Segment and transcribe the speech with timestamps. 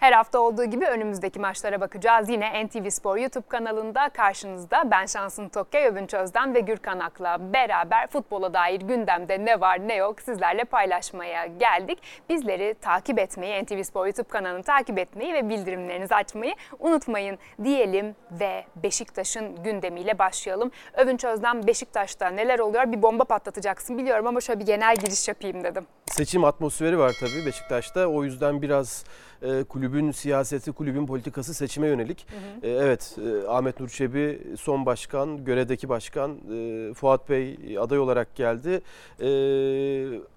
[0.00, 2.28] Her hafta olduğu gibi önümüzdeki maçlara bakacağız.
[2.28, 8.06] Yine NTV Spor YouTube kanalında karşınızda ben Şansın Tokke, Övünç Özden ve Gürkan Ak'la beraber
[8.06, 11.98] futbola dair gündemde ne var ne yok sizlerle paylaşmaya geldik.
[12.28, 18.64] Bizleri takip etmeyi, NTV Spor YouTube kanalını takip etmeyi ve bildirimlerinizi açmayı unutmayın diyelim ve
[18.76, 20.70] Beşiktaş'ın gündemiyle başlayalım.
[20.94, 25.64] Övünç Özden Beşiktaş'ta neler oluyor bir bomba patlatacaksın biliyorum ama şöyle bir genel giriş yapayım
[25.64, 25.86] dedim.
[26.06, 28.06] Seçim atmosferi var tabii Beşiktaş'ta.
[28.06, 29.04] O yüzden biraz
[29.42, 32.26] e, kulübün siyaseti, kulübün politikası seçime yönelik.
[32.30, 32.70] Hı hı.
[32.70, 38.34] E, evet e, Ahmet Nur Çebi son başkan, görevdeki başkan e, Fuat Bey aday olarak
[38.34, 38.80] geldi.
[39.20, 39.28] E,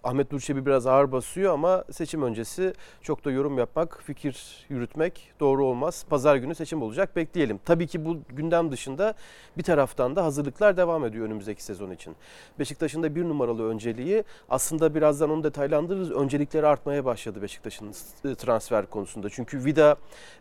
[0.03, 5.31] Ahmet Nur Çebi biraz ağır basıyor ama seçim öncesi çok da yorum yapmak, fikir yürütmek
[5.39, 6.05] doğru olmaz.
[6.09, 7.59] Pazar günü seçim olacak bekleyelim.
[7.65, 9.13] Tabii ki bu gündem dışında
[9.57, 12.15] bir taraftan da hazırlıklar devam ediyor önümüzdeki sezon için.
[12.59, 16.11] Beşiktaş'ın da bir numaralı önceliği aslında birazdan onu detaylandırırız.
[16.11, 17.91] Öncelikleri artmaya başladı Beşiktaş'ın
[18.35, 19.29] transfer konusunda.
[19.29, 19.95] Çünkü Vida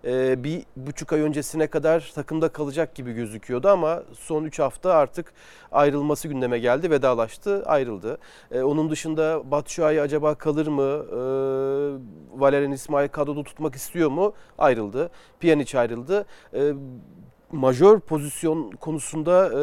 [0.05, 5.33] e, bir buçuk ay öncesine kadar takımda kalacak gibi gözüküyordu ama son 3 hafta artık
[5.73, 6.91] ayrılması gündeme geldi.
[6.91, 8.19] Vedalaştı, ayrıldı.
[8.51, 11.07] E, onun dışında Batshuayi acaba kalır mı?
[11.13, 11.21] E,
[12.41, 14.33] Valerian İsmail kadroda tutmak istiyor mu?
[14.59, 15.11] Ayrıldı.
[15.41, 16.27] Pjanic ayrıldı.
[16.55, 16.73] E,
[17.53, 19.57] majör pozisyon konusunda e,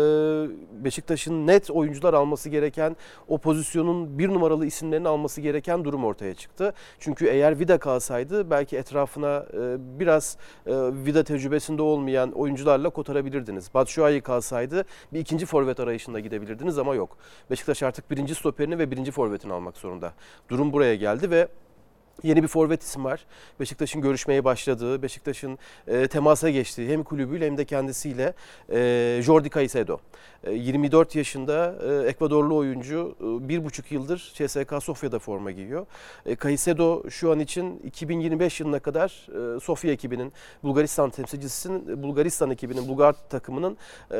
[0.83, 2.95] Beşiktaş'ın net oyuncular alması gereken
[3.27, 6.73] o pozisyonun bir numaralı isimlerini alması gereken durum ortaya çıktı.
[6.99, 10.71] Çünkü eğer Vida kalsaydı belki etrafına e, biraz e,
[11.05, 13.73] Vida tecrübesinde olmayan oyuncularla kotarabilirdiniz.
[13.73, 17.17] Batshuayi kalsaydı bir ikinci forvet arayışında gidebilirdiniz ama yok.
[17.51, 20.13] Beşiktaş artık birinci stoperini ve birinci forvetini almak zorunda.
[20.49, 21.47] Durum buraya geldi ve
[22.23, 23.25] Yeni bir forvet isim var.
[23.59, 28.33] Beşiktaş'ın görüşmeye başladığı, Beşiktaş'ın e, temasa geçtiği hem kulübüyle hem de kendisiyle
[28.71, 29.97] e, Jordi Caicedo.
[30.43, 35.85] E, 24 yaşında e, Ekvadorlu oyuncu e, bir buçuk yıldır CSK Sofya'da forma giyiyor.
[36.25, 40.33] E, Caicedo şu an için 2025 yılına kadar e, Sofya ekibinin,
[40.63, 43.77] Bulgaristan temsilcisinin, Bulgaristan ekibinin, Bulgar takımının
[44.11, 44.15] e,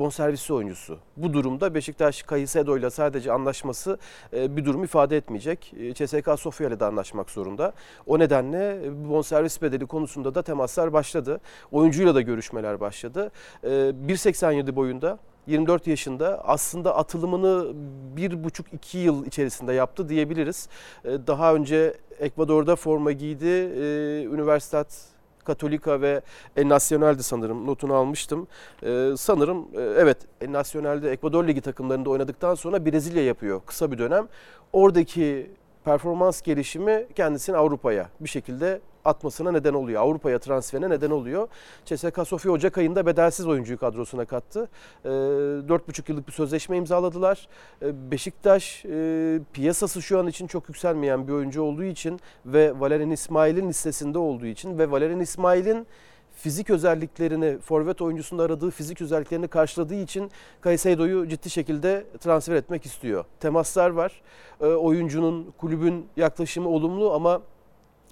[0.00, 0.98] bonservisi oyuncusu.
[1.16, 3.98] Bu durumda Beşiktaş Caicedo ile sadece anlaşması
[4.32, 5.74] e, bir durum ifade etmeyecek.
[5.80, 7.72] E, CSK Sofya ile de anlaşmak zorunda zorunda.
[8.06, 11.40] O nedenle bonservis bedeli konusunda da temaslar başladı.
[11.72, 13.30] Oyuncuyla da görüşmeler başladı.
[13.64, 17.72] 1.87 ee, boyunda 24 yaşında aslında atılımını
[18.16, 20.68] bir buçuk iki yıl içerisinde yaptı diyebiliriz.
[21.04, 23.46] Ee, daha önce Ekvador'da forma giydi.
[23.46, 25.10] Ee, Üniversitat
[25.44, 26.20] Katolika ve
[26.56, 28.46] El Nacional'de sanırım notunu almıştım.
[28.82, 33.98] Ee, sanırım e, evet El Nacional'de Ekvador Ligi takımlarında oynadıktan sonra Brezilya yapıyor kısa bir
[33.98, 34.28] dönem.
[34.72, 35.50] Oradaki
[35.84, 40.02] performans gelişimi kendisini Avrupa'ya bir şekilde atmasına neden oluyor.
[40.02, 41.48] Avrupa'ya transferine neden oluyor.
[41.84, 44.68] CSKA Sofya Ocak ayında bedelsiz oyuncuyu kadrosuna kattı.
[45.04, 47.48] E, ee, 4,5 yıllık bir sözleşme imzaladılar.
[47.82, 53.10] E, Beşiktaş e, piyasası şu an için çok yükselmeyen bir oyuncu olduğu için ve Valerian
[53.10, 55.86] İsmail'in listesinde olduğu için ve Valerian İsmail'in
[56.40, 60.30] fizik özelliklerini, forvet oyuncusunda aradığı fizik özelliklerini karşıladığı için
[60.64, 63.24] Caicedo'yu ciddi şekilde transfer etmek istiyor.
[63.40, 64.22] Temaslar var.
[64.60, 67.42] E, oyuncunun, kulübün yaklaşımı olumlu ama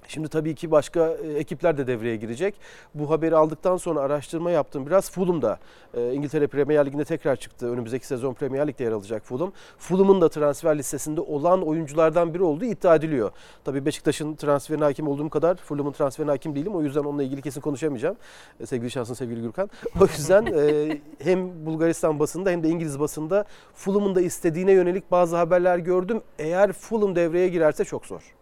[0.09, 2.55] Şimdi tabii ki başka e, ekipler de devreye girecek.
[2.93, 4.85] Bu haberi aldıktan sonra araştırma yaptım.
[4.85, 5.59] Biraz Fulham'da
[5.93, 7.71] e, İngiltere Premier Ligi'nde tekrar çıktı.
[7.71, 9.51] Önümüzdeki sezon Premier Lig'de yer alacak Fulham.
[9.77, 13.31] Fulham'ın da transfer listesinde olan oyunculardan biri olduğu iddia ediliyor.
[13.63, 16.75] Tabii Beşiktaş'ın transferine hakim olduğum kadar Fulham'ın transferine hakim değilim.
[16.75, 18.17] O yüzden onunla ilgili kesin konuşamayacağım.
[18.59, 19.69] E, sevgili şansın sevgili Gürkan.
[20.01, 20.45] O yüzden
[21.19, 26.21] hem Bulgaristan basında hem de İngiliz basında Fulham'ın da istediğine yönelik bazı haberler gördüm.
[26.39, 28.38] Eğer Fulham devreye girerse çok zor.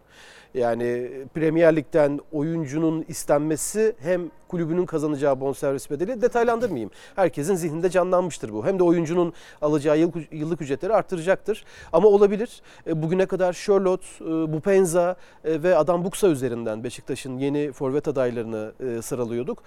[0.54, 6.90] Yani Premier Lig'den oyuncunun istenmesi hem kulübünün kazanacağı bonservis bedeli detaylandırmayayım.
[7.16, 8.66] Herkesin zihninde canlanmıştır bu.
[8.66, 9.32] Hem de oyuncunun
[9.62, 9.98] alacağı
[10.32, 11.64] yıllık ücretleri arttıracaktır.
[11.92, 12.62] Ama olabilir.
[12.86, 18.72] E, bugüne kadar Charlotte, e, Bupenza e, ve Adam Buksa üzerinden Beşiktaş'ın yeni forvet adaylarını
[19.02, 19.62] sıralıyorduk.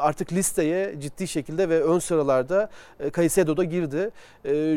[0.00, 2.70] Artık listeye ciddi şekilde ve ön sıralarda
[3.16, 4.10] Caicedo da girdi.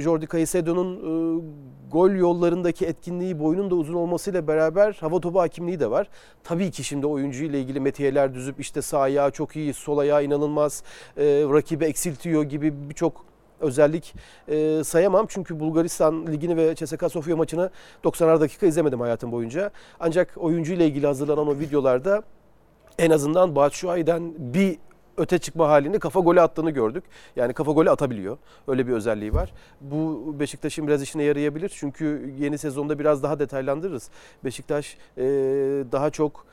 [0.01, 0.95] Jordi Caicedo'nun
[1.91, 6.07] gol yollarındaki etkinliği boyunun da uzun olmasıyla beraber hava topu hakimliği de var.
[6.43, 10.23] Tabii ki şimdi oyuncu ile ilgili metiyeler düzüp işte sağ ayağı çok iyi, sol ayağı
[10.23, 10.83] inanılmaz,
[11.17, 13.25] e, rakibi eksiltiyor gibi birçok
[13.59, 14.15] özellik
[14.47, 15.25] e, sayamam.
[15.29, 17.69] Çünkü Bulgaristan Ligi'ni ve CSKA Sofya maçını
[18.03, 19.71] 90'ar dakika izlemedim hayatım boyunca.
[19.99, 22.23] Ancak oyuncu ile ilgili hazırlanan o videolarda
[22.99, 24.77] en azından Batshuayi'den bir
[25.17, 27.03] öte çıkma halini kafa golü attığını gördük.
[27.35, 28.37] Yani kafa golü atabiliyor.
[28.67, 29.53] Öyle bir özelliği var.
[29.81, 31.69] Bu Beşiktaş'ın biraz işine yarayabilir.
[31.75, 34.09] Çünkü yeni sezonda biraz daha detaylandırırız.
[34.43, 35.23] Beşiktaş e,
[35.91, 36.45] daha çok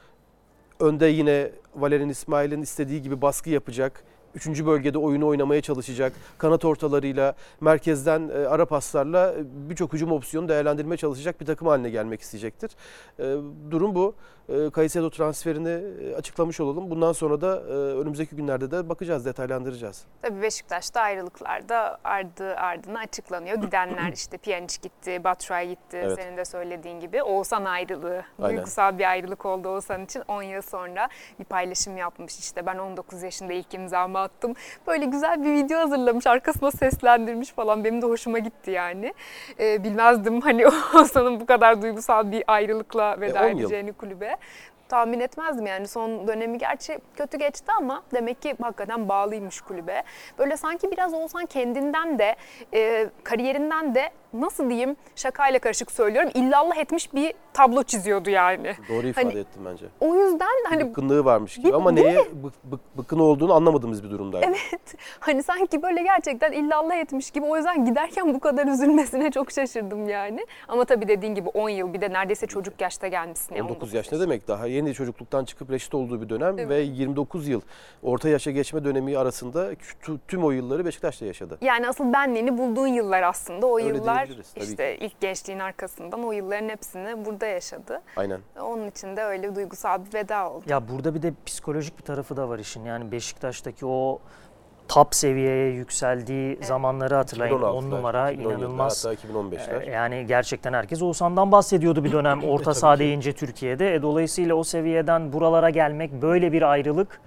[0.80, 6.12] önde yine Valerian İsmail'in istediği gibi baskı yapacak üçüncü bölgede oyunu oynamaya çalışacak.
[6.38, 9.36] Kanat ortalarıyla, merkezden e, ara paslarla e,
[9.70, 12.70] birçok hücum opsiyonu değerlendirmeye çalışacak bir takım haline gelmek isteyecektir.
[13.18, 13.22] E,
[13.70, 14.14] durum bu.
[14.48, 15.68] E, Caicedo transferini
[16.04, 16.90] e, açıklamış olalım.
[16.90, 20.04] Bundan sonra da e, önümüzdeki günlerde de bakacağız, detaylandıracağız.
[20.22, 23.56] Tabii Beşiktaş'ta ayrılıklar da ardı ardına açıklanıyor.
[23.56, 26.18] Gidenler işte Pjanic gitti, Batshuayi gitti Evet.
[26.22, 27.22] senin de söylediğin gibi.
[27.22, 28.56] Oğuzhan ayrılığı, Aynen.
[28.56, 30.22] duygusal bir ayrılık oldu Oğuzhan için.
[30.28, 31.08] 10 yıl sonra
[31.38, 34.54] bir paylaşım yapmış işte ben 19 yaşında ilk imzamı attım.
[34.86, 37.84] Böyle güzel bir video hazırlamış, arkasına seslendirmiş falan.
[37.84, 39.14] Benim de hoşuma gitti yani.
[39.60, 43.58] Ee, bilmezdim hani Oğuzhan'ın bu kadar duygusal bir ayrılıkla veda E, 10 yıl.
[43.60, 44.36] edeceğini kulübe.
[44.88, 50.02] Tahmin etmezdim yani son dönemi gerçi kötü geçti ama demek ki hakikaten bağlıymış kulübe.
[50.38, 52.36] Böyle sanki biraz Oğuzhan kendinden de
[52.74, 58.74] e, kariyerinden de nasıl diyeyim şakayla karışık söylüyorum illallah etmiş bir tablo çiziyordu yani.
[58.88, 59.86] Doğru ifade Hani- ettim bence.
[60.00, 64.10] O yüzden hani Bıkkınlığı varmış gibi Bir- ama neye bık, bık- bıkkın olduğunu anlamadığımız bir
[64.10, 64.46] durumdaydı.
[64.48, 64.94] Evet.
[65.20, 67.46] Hani sanki böyle gerçekten illallah etmiş gibi.
[67.46, 70.46] O yüzden giderken bu kadar üzülmesine çok şaşırdım yani.
[70.68, 73.54] Ama tabii dediğin gibi 10 yıl bir de neredeyse çocuk yaşta gelmişsin.
[73.54, 76.68] ya, 19 yaş ne demek daha yeni çocukluktan çıkıp reşit olduğu bir dönem Evet.
[76.68, 77.60] ve 29 yıl
[78.02, 81.58] orta yaşa geçme dönemi arasında tü- tüm o yılları Beşiktaş'ta yaşadı.
[81.60, 83.66] Yani asıl benliğini bulduğun yıllar aslında.
[83.66, 88.02] O Öyle yıllar tabii işte ilk gençliğin arkasından o yılların hepsini burada yaşadı.
[88.16, 88.40] Aynen.
[88.60, 90.64] Onun için de öyle duygusal bir veda oldu.
[90.68, 92.84] Ya burada bir de psikolojik bir tarafı da var işin.
[92.84, 94.18] Yani Beşiktaş'taki o
[94.88, 97.54] top seviyeye yükseldiği zamanları hatırlayın.
[97.62, 99.04] 10 2016'lar, numara 2017'ler, inanılmaz.
[99.04, 99.82] Hatta 2015'ler.
[99.86, 102.98] Ee, Yani gerçekten herkes Oğuzhan'dan bahsediyordu bir dönem orta tabii saha ki.
[103.00, 103.94] deyince Türkiye'de.
[103.94, 107.20] E, dolayısıyla o seviyeden buralara gelmek böyle bir ayrılık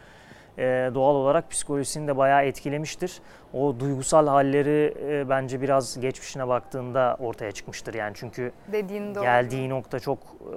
[0.57, 3.21] e, doğal olarak psikolojisini de bayağı etkilemiştir.
[3.53, 9.23] O duygusal halleri e, bence biraz geçmişine baktığında ortaya çıkmıştır yani çünkü Dediğin doğru.
[9.23, 10.53] geldiği nokta çok e,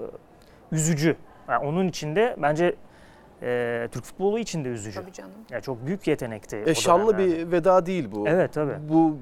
[0.77, 1.17] üzücü.
[1.49, 2.75] Yani onun için de bence
[3.43, 5.01] e, Türk futbolu için de üzücü.
[5.01, 5.31] Tabii canım.
[5.51, 6.57] Yani çok büyük yetenekti.
[6.57, 7.19] E, dönemlerde.
[7.19, 8.29] bir veda değil bu.
[8.29, 8.77] Evet tabii.
[8.89, 9.17] Bu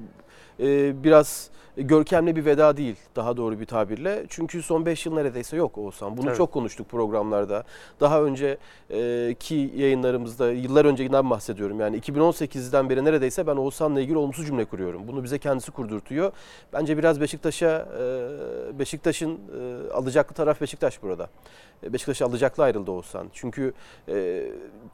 [0.59, 4.25] e, biraz görkemli bir veda değil daha doğru bir tabirle.
[4.29, 6.17] Çünkü son 5 yıl neredeyse yok Oğuzhan.
[6.17, 6.37] Bunu Tabii.
[6.37, 7.63] çok konuştuk programlarda.
[7.99, 11.79] Daha önceki yayınlarımızda yıllar önceden bahsediyorum.
[11.79, 15.07] Yani 2018'den beri neredeyse ben Oğuzhan'la ilgili olumsuz cümle kuruyorum.
[15.07, 16.31] Bunu bize kendisi kurdurtuyor.
[16.73, 21.29] Bence biraz Beşiktaş'a e, Beşiktaş'ın e, alacaklı taraf Beşiktaş burada.
[21.83, 23.27] E, Beşiktaş'a alacaklı ayrıldı Oğuzhan.
[23.33, 23.73] Çünkü
[24.09, 24.43] e,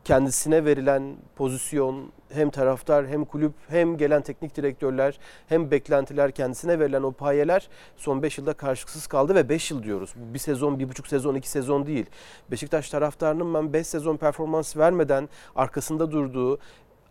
[0.04, 7.04] kendisine verilen pozisyon hem taraftar hem kulüp hem gelen teknik direktörler hem beklentiler kendisine verilen
[7.04, 10.14] o payeler son 5 yılda karşılıksız kaldı ve 5 yıl diyoruz.
[10.16, 12.06] Bu bir sezon, bir buçuk sezon, iki sezon değil.
[12.52, 16.60] Beşiktaş taraftarının ben 5 sezon performans vermeden arkasında durduğu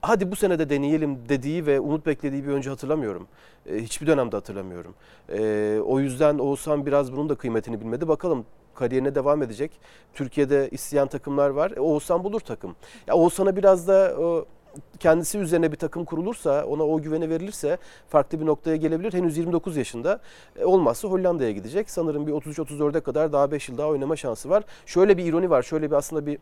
[0.03, 3.27] hadi bu sene de deneyelim dediği ve umut beklediği bir önce hatırlamıyorum.
[3.67, 4.95] E, hiçbir dönemde hatırlamıyorum.
[5.29, 8.09] E, o yüzden Oğuzhan biraz bunun da kıymetini bilmedi.
[8.09, 8.45] Bakalım
[8.75, 9.81] kariyerine devam edecek.
[10.15, 11.71] Türkiye'de isteyen takımlar var.
[11.71, 12.77] E, Oğuzhan bulur takım.
[13.07, 14.47] Ya Oğuzhan'a biraz da o,
[15.01, 17.79] kendisi üzerine bir takım kurulursa, ona o güveni verilirse
[18.09, 19.13] farklı bir noktaya gelebilir.
[19.13, 20.21] Henüz 29 yaşında.
[20.57, 21.91] E, olmazsa Hollanda'ya gidecek.
[21.91, 24.65] Sanırım bir 33-34'e kadar daha 5 yıl daha oynama şansı var.
[24.87, 25.63] Şöyle bir ironi var.
[25.63, 26.39] Şöyle bir aslında bir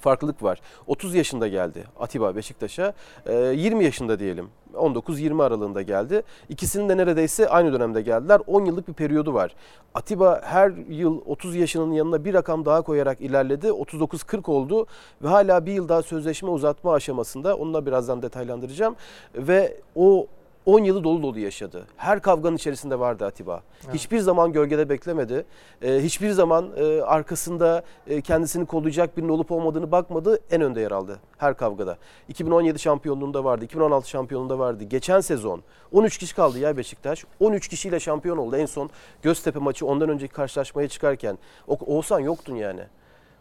[0.00, 0.60] farklılık var.
[0.86, 2.92] 30 yaşında geldi Atiba Beşiktaş'a.
[3.26, 4.48] Ee, 20 yaşında diyelim.
[4.74, 6.22] 19-20 aralığında geldi.
[6.48, 8.40] İkisinin de neredeyse aynı dönemde geldiler.
[8.46, 9.54] 10 yıllık bir periyodu var.
[9.94, 13.66] Atiba her yıl 30 yaşının yanına bir rakam daha koyarak ilerledi.
[13.66, 14.86] 39-40 oldu
[15.22, 17.56] ve hala bir yıl daha sözleşme uzatma aşamasında.
[17.56, 18.96] Onu da birazdan detaylandıracağım.
[19.34, 20.26] Ve o
[20.68, 21.86] 10 yılı dolu dolu yaşadı.
[21.96, 23.62] Her kavganın içerisinde vardı Atiba.
[23.92, 25.44] Hiçbir zaman gölgede beklemedi.
[25.82, 30.38] Ee, hiçbir zaman e, arkasında e, kendisini kollayacak birinin olup olmadığını bakmadı.
[30.50, 31.98] En önde yer aldı her kavgada.
[32.28, 34.84] 2017 şampiyonluğunda vardı, 2016 şampiyonluğunda vardı.
[34.84, 37.24] Geçen sezon 13 kişi kaldı ya Beşiktaş.
[37.40, 38.56] 13 kişiyle şampiyon oldu.
[38.56, 38.90] En son
[39.22, 41.38] Göztepe maçı ondan önceki karşılaşmaya çıkarken.
[41.68, 42.82] O, Oğuzhan yoktun yani.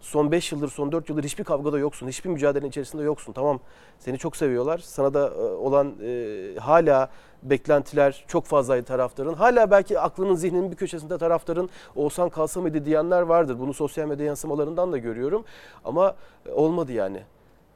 [0.02, 2.08] Son 5 yıldır, son 4 yıldır hiçbir kavgada yoksun.
[2.08, 3.34] Hiçbir mücadelenin içerisinde yoksun.
[3.34, 3.60] Tamam
[4.00, 4.78] seni çok seviyorlar.
[4.78, 7.10] Sana da e, olan e, hala
[7.44, 9.34] beklentiler çok fazlaydı taraftarın.
[9.34, 13.60] Hala belki aklının zihninin bir köşesinde taraftarın Oğuzhan kalsa mıydı diyenler vardır.
[13.60, 15.46] Bunu sosyal medya yansımalarından da görüyorum.
[15.86, 17.22] Ama e, olmadı yani.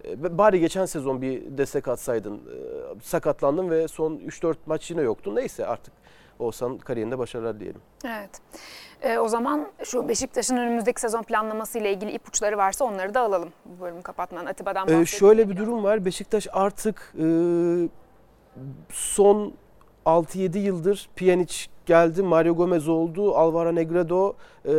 [0.06, 2.42] E, Bari geçen sezon bir destek atsaydın.
[3.02, 5.36] Sakatlandın ve son 3-4 maç yine yoktun.
[5.36, 6.01] Neyse artık
[6.42, 7.82] Oğuzhan kariyerinde başarılar diyelim.
[8.06, 8.30] Evet.
[9.02, 13.50] Ee, o zaman şu Beşiktaş'ın önümüzdeki sezon planlaması ile ilgili ipuçları varsa onları da alalım.
[13.66, 15.20] Bu bölümü kapatmadan Atiba'dan Ee, bahsettik.
[15.20, 16.06] şöyle bir durum var.
[16.06, 17.26] Beşiktaş artık e,
[18.90, 19.54] son
[20.06, 24.34] 6-7 yıldır Pjanic geldi, Mario Gomez oldu, Alvaro Negredo,
[24.66, 24.72] e,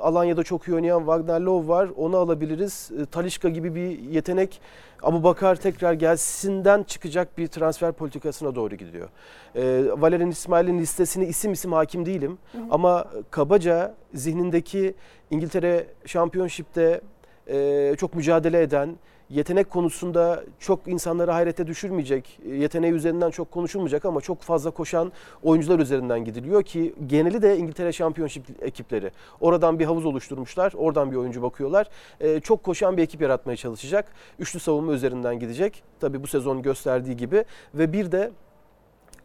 [0.00, 1.88] Alanya'da çok iyi oynayan Wagner Love var.
[1.96, 2.90] Onu alabiliriz.
[3.00, 4.60] E, Talişka gibi bir yetenek
[5.02, 9.08] Abu Bakar tekrar gelsinden çıkacak bir transfer politikasına doğru gidiyor.
[9.54, 12.38] E, Valerian İsmail'in listesine isim isim hakim değilim.
[12.70, 14.94] Ama kabaca zihnindeki
[15.30, 17.00] İngiltere Championship'te
[17.46, 18.96] e, çok mücadele eden,
[19.30, 25.78] yetenek konusunda çok insanları hayrete düşürmeyecek, yeteneği üzerinden çok konuşulmayacak ama çok fazla koşan oyuncular
[25.78, 29.10] üzerinden gidiliyor ki geneli de İngiltere Championship ekipleri.
[29.40, 31.86] Oradan bir havuz oluşturmuşlar, oradan bir oyuncu bakıyorlar.
[32.20, 34.12] Ee, çok koşan bir ekip yaratmaya çalışacak.
[34.38, 35.82] Üçlü savunma üzerinden gidecek.
[36.00, 37.44] Tabii bu sezon gösterdiği gibi
[37.74, 38.30] ve bir de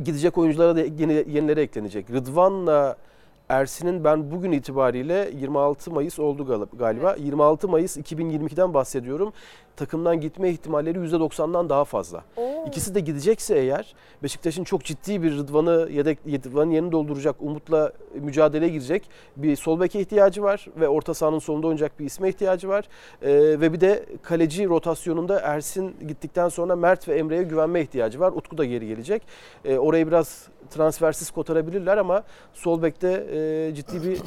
[0.04, 2.10] gidecek oyunculara da yeni, yenileri eklenecek.
[2.12, 2.98] Rıdvan'la
[3.50, 7.16] Ersin'in ben bugün itibariyle 26 Mayıs oldu galiba.
[7.20, 9.34] 26 Mayıs 2022'den bahsediyorum.
[9.76, 12.24] Takımdan gitme ihtimalleri %90'dan daha fazla.
[12.38, 12.66] Oo.
[12.68, 18.72] İkisi de gidecekse eğer Beşiktaş'ın çok ciddi bir Rıdvan'ı yedek Rıdvan'ın yerini dolduracak Umut'la mücadeleye
[18.72, 22.88] girecek bir sol beke ihtiyacı var ve orta sahanın sonunda oynayacak bir isme ihtiyacı var.
[23.22, 28.32] Ee, ve bir de kaleci rotasyonunda Ersin gittikten sonra Mert ve Emre'ye güvenme ihtiyacı var.
[28.32, 29.24] Utku da geri gelecek.
[29.66, 32.24] Ee, orayı biraz transfersiz kotarabilirler ama
[32.54, 34.20] sol bekte e, ciddi bir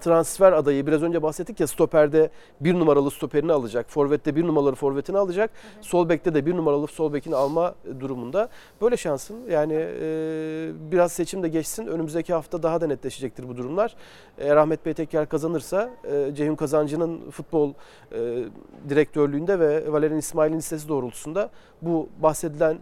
[0.00, 0.86] transfer adayı.
[0.86, 3.90] Biraz önce bahsettik ya stoperde bir numaralı stoperini alacak.
[3.90, 5.50] Forvet'te bir numaralı forvetini alacak.
[5.50, 5.84] Hı hı.
[5.84, 8.48] Sol bekte de bir numaralı sol bekini alma durumunda.
[8.80, 9.36] Böyle şansın.
[9.50, 11.86] Yani e, biraz seçim de geçsin.
[11.86, 13.94] Önümüzdeki hafta daha da netleşecektir bu durumlar.
[14.38, 17.72] Eğer Ahmet Bey tekrar kazanırsa e, Ceyhun Kazancı'nın futbol
[18.12, 18.44] e,
[18.88, 21.50] direktörlüğünde ve Valerian İsmail'in listesi doğrultusunda
[21.82, 22.78] bu bahsedilen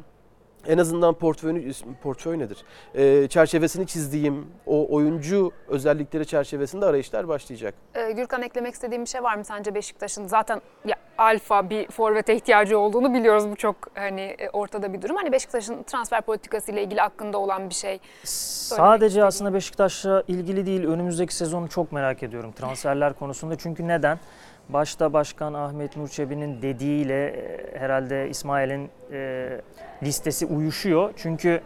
[0.69, 2.65] en azından portföyünü, portföy nedir?
[2.95, 7.75] Ee, çerçevesini çizdiğim o oyuncu özellikleri çerçevesinde arayışlar başlayacak.
[7.95, 10.27] Ee, Gürkan eklemek istediğim bir şey var mı sence Beşiktaş'ın?
[10.27, 13.51] Zaten ya, alfa bir forvete ihtiyacı olduğunu biliyoruz.
[13.51, 15.17] Bu çok hani e, ortada bir durum.
[15.17, 18.01] Hani Beşiktaş'ın transfer politikası ile ilgili hakkında olan bir şey.
[18.25, 20.85] Sadece aslında Beşiktaş'la ilgili değil.
[20.85, 23.57] Önümüzdeki sezonu çok merak ediyorum transferler konusunda.
[23.57, 24.19] Çünkü neden?
[24.69, 29.51] Başta Başkan Ahmet Nurçebi'nin dediğiyle e, herhalde İsmail'in e,
[30.03, 31.13] listesi uyuşuyor.
[31.17, 31.61] Çünkü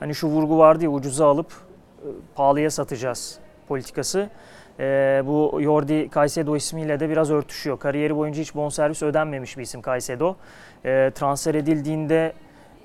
[0.00, 4.28] hani şu vurgu vardı ya ucuza alıp e, pahalıya satacağız politikası.
[4.80, 7.78] E, bu Jordi Caicedo ismiyle de biraz örtüşüyor.
[7.78, 10.36] Kariyeri boyunca hiç bonservis ödenmemiş bir isim Caicedo.
[10.84, 12.32] E, transfer edildiğinde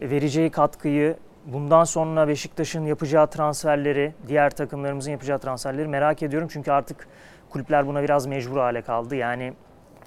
[0.01, 6.47] vereceği katkıyı, bundan sonra Beşiktaş'ın yapacağı transferleri, diğer takımlarımızın yapacağı transferleri merak ediyorum.
[6.51, 7.07] Çünkü artık
[7.49, 9.15] kulüpler buna biraz mecbur hale kaldı.
[9.15, 9.53] Yani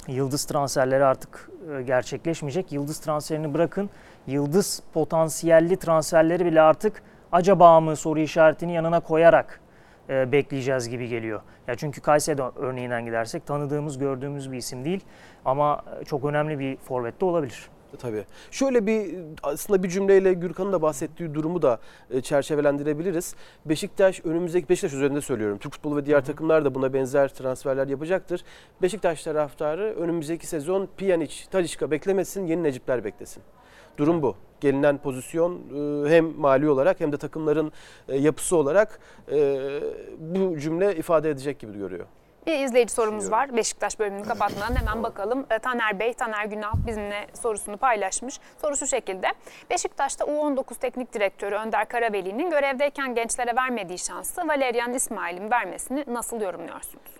[0.09, 2.73] yıldız transferleri artık e, gerçekleşmeyecek.
[2.73, 3.91] Yıldız transferini bırakın.
[4.27, 9.61] Yıldız potansiyelli transferleri bile artık acaba mı soru işaretini yanına koyarak
[10.09, 11.41] e, bekleyeceğiz gibi geliyor.
[11.67, 15.05] Ya çünkü Kayseri örneğinden gidersek tanıdığımız, gördüğümüz bir isim değil
[15.45, 17.69] ama çok önemli bir forvette olabilir.
[17.99, 18.25] Tabii.
[18.51, 21.81] Şöyle bir aslında bir cümleyle Gürkan'ın da bahsettiği durumu da
[22.11, 23.35] e, çerçevelendirebiliriz.
[23.65, 25.59] Beşiktaş önümüzdeki Beşiktaş üzerinde söylüyorum.
[25.59, 28.45] Türk futbolu ve diğer takımlar da buna benzer transferler yapacaktır.
[28.83, 33.43] Beşiktaş taraftarı önümüzdeki sezon Pjanic, Talisca beklemesin, yeni Necipler beklesin.
[33.97, 34.37] Durum bu.
[34.61, 35.55] Gelinen pozisyon
[36.07, 37.73] e, hem mali olarak hem de takımların
[38.09, 39.01] e, yapısı olarak
[40.19, 42.07] bu cümle ifade edecek gibi görüyor.
[42.51, 43.57] Bir izleyici sorumuz var.
[43.57, 45.47] Beşiktaş bölümünü kapatmadan hemen bakalım.
[45.51, 48.41] E, Taner Bey, Taner Günal bizimle sorusunu paylaşmış.
[48.61, 49.27] Soru şu şekilde.
[49.71, 57.11] Beşiktaş'ta U19 Teknik Direktörü Önder Karaveli'nin görevdeyken gençlere vermediği şansı Valerian İsmail'in vermesini nasıl yorumluyorsunuz?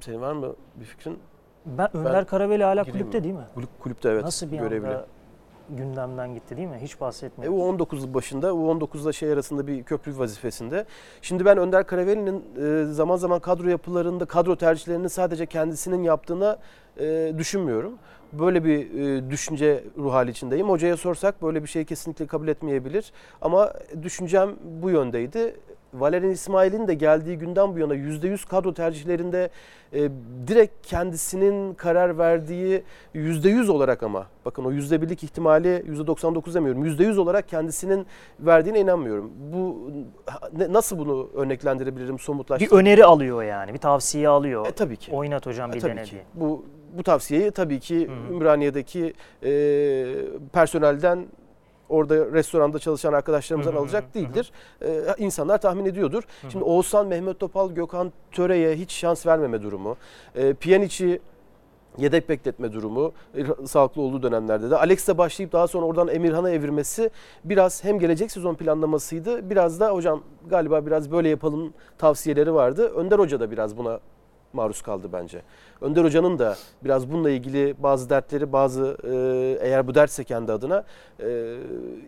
[0.00, 1.18] Senin var mı bir fikrin?
[1.66, 3.24] Ben Önder ben Karaveli hala kulüpte mi?
[3.24, 3.66] değil mi?
[3.80, 4.24] Kulüpte evet.
[4.24, 4.86] Nasıl bir görevli.
[4.86, 5.06] anda
[5.70, 6.78] gündemden gitti değil mi?
[6.82, 7.58] Hiç bahsetmiyoruz.
[7.58, 10.84] E, U19 başında, U19'la şey arasında bir köprü vazifesinde.
[11.22, 16.58] Şimdi ben Önder Karaveli'nin e, zaman zaman kadro yapılarında, kadro tercihlerini sadece kendisinin yaptığına
[17.00, 17.92] e, düşünmüyorum.
[18.32, 20.68] Böyle bir e, düşünce ruh hali içindeyim.
[20.68, 23.12] Hocaya sorsak böyle bir şey kesinlikle kabul etmeyebilir.
[23.40, 24.50] Ama düşüncem
[24.82, 25.56] bu yöndeydi.
[25.94, 29.50] Valerian İsmail'in de geldiği günden bu yana %100 kadro tercihlerinde
[29.92, 30.08] e,
[30.46, 32.82] direkt kendisinin karar verdiği
[33.14, 36.86] %100 olarak ama bakın o %1'lik ihtimali %99 demiyorum.
[36.86, 38.06] %100 olarak kendisinin
[38.40, 39.32] verdiğine inanmıyorum.
[39.52, 39.90] Bu
[40.56, 42.86] ne, nasıl bunu örneklendirebilirim, somutlaştırabilirim?
[42.86, 44.66] Bir öneri alıyor yani, bir tavsiye alıyor.
[44.66, 45.12] E, tabii ki.
[45.12, 46.16] Oynat hocam e, bir e, tabii dene ki.
[46.34, 46.64] Bu
[46.98, 48.34] bu tavsiyeyi tabii ki Hı-hı.
[48.34, 49.50] Ümraniye'deki e,
[50.52, 51.26] personelden
[51.92, 54.52] orada restoranda çalışan arkadaşlarımızdan alacak değildir.
[54.82, 56.22] Ee, insanlar tahmin ediyordur.
[56.48, 59.96] Şimdi Oğuzhan, Mehmet Topal, Gökhan Töre'ye hiç şans vermeme durumu.
[60.36, 61.20] Ee, Pjanic'i
[61.98, 64.76] yedek bekletme durumu e, sağlıklı olduğu dönemlerde de.
[64.76, 67.10] Alex'le başlayıp daha sonra oradan Emirhan'a evirmesi
[67.44, 69.50] biraz hem gelecek sezon planlamasıydı.
[69.50, 72.88] Biraz da hocam galiba biraz böyle yapalım tavsiyeleri vardı.
[72.88, 74.00] Önder Hoca da biraz buna
[74.52, 75.42] maruz kaldı bence.
[75.82, 80.84] Önder Hoca'nın da biraz bununla ilgili bazı dertleri, bazı e, eğer bu dertse kendi adına
[81.20, 81.56] e,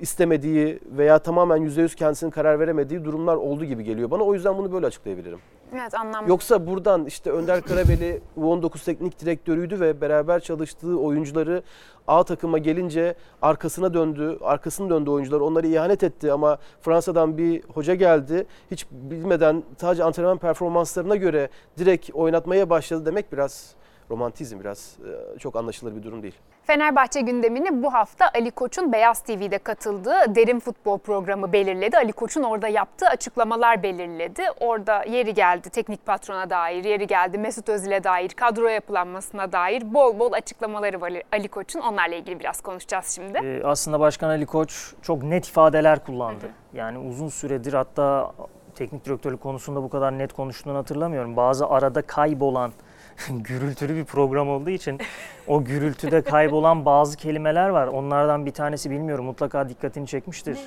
[0.00, 4.22] istemediği veya tamamen %100 kendisinin karar veremediği durumlar oldu gibi geliyor bana.
[4.22, 5.38] O yüzden bunu böyle açıklayabilirim.
[5.74, 6.28] Evet anlamlı.
[6.28, 11.62] Yoksa buradan işte Önder Karabeli U19 teknik direktörüydü ve beraber çalıştığı oyuncuları
[12.08, 15.40] A takıma gelince arkasına döndü, arkasını döndü oyuncular.
[15.40, 18.46] Onları ihanet etti ama Fransa'dan bir hoca geldi.
[18.70, 23.63] Hiç bilmeden sadece antrenman performanslarına göre direkt oynatmaya başladı demek biraz
[24.10, 24.96] romantizm biraz
[25.34, 26.34] e, çok anlaşılır bir durum değil.
[26.66, 31.96] Fenerbahçe gündemini bu hafta Ali Koç'un Beyaz TV'de katıldığı Derin Futbol programı belirledi.
[31.96, 34.42] Ali Koç'un orada yaptığı açıklamalar belirledi.
[34.60, 40.18] Orada yeri geldi teknik patrona dair, yeri geldi Mesut Özil'e dair, kadro yapılanmasına dair bol
[40.18, 41.80] bol açıklamaları var Ali Koç'un.
[41.80, 43.38] Onlarla ilgili biraz konuşacağız şimdi.
[43.38, 46.44] Ee, aslında Başkan Ali Koç çok net ifadeler kullandı.
[46.74, 48.32] Yani uzun süredir hatta
[48.74, 51.36] teknik direktörlük konusunda bu kadar net konuştuğunu hatırlamıyorum.
[51.36, 52.72] Bazı arada kaybolan
[53.30, 55.00] gürültülü bir program olduğu için
[55.46, 57.86] o gürültüde kaybolan bazı kelimeler var.
[57.86, 60.58] Onlardan bir tanesi bilmiyorum mutlaka dikkatini çekmiştir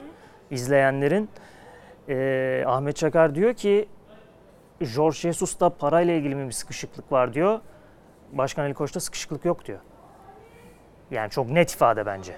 [0.52, 1.30] izleyenlerin.
[2.10, 3.90] Ee, Ahmet Çakar diyor ki
[4.96, 7.60] George Jesus'ta parayla ilgili mi bir sıkışıklık var diyor.
[8.32, 9.80] Başkan Ali Koç'ta sıkışıklık yok diyor.
[11.12, 12.38] Yani çok net ifade bence.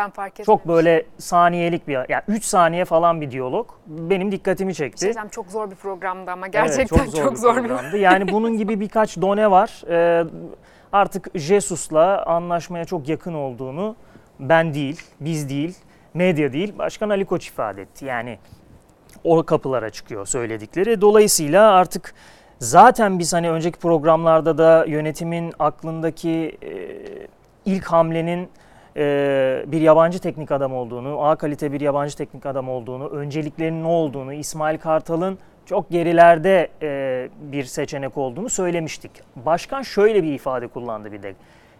[0.00, 0.44] Ben fark ettim.
[0.44, 5.04] Çok böyle saniyelik bir, yani 3 saniye falan bir diyalog benim dikkatimi çekti.
[5.04, 7.96] Şey çok zor bir programdı ama gerçekten evet, çok zor, çok bir zor programdı.
[7.96, 9.82] Yani bunun gibi birkaç done var.
[9.88, 10.24] Ee,
[10.92, 13.96] artık Jesus'la anlaşmaya çok yakın olduğunu
[14.40, 15.78] ben değil, biz değil,
[16.14, 18.04] medya değil, Başkan Ali Koç ifade etti.
[18.04, 18.38] Yani
[19.24, 21.00] o kapılara çıkıyor söyledikleri.
[21.00, 22.14] Dolayısıyla artık
[22.58, 26.70] zaten biz hani önceki programlarda da yönetimin aklındaki e,
[27.64, 28.48] ilk hamlenin
[28.96, 33.86] e, bir yabancı teknik adam olduğunu, A kalite bir yabancı teknik adam olduğunu, önceliklerinin ne
[33.86, 39.10] olduğunu, İsmail Kartal'ın çok gerilerde e, bir seçenek olduğunu söylemiştik.
[39.36, 41.34] Başkan şöyle bir ifade kullandı bir de.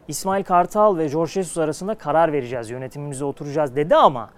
[0.08, 4.30] İsmail Kartal ve George Jesus arasında karar vereceğiz, yönetimimize oturacağız dedi ama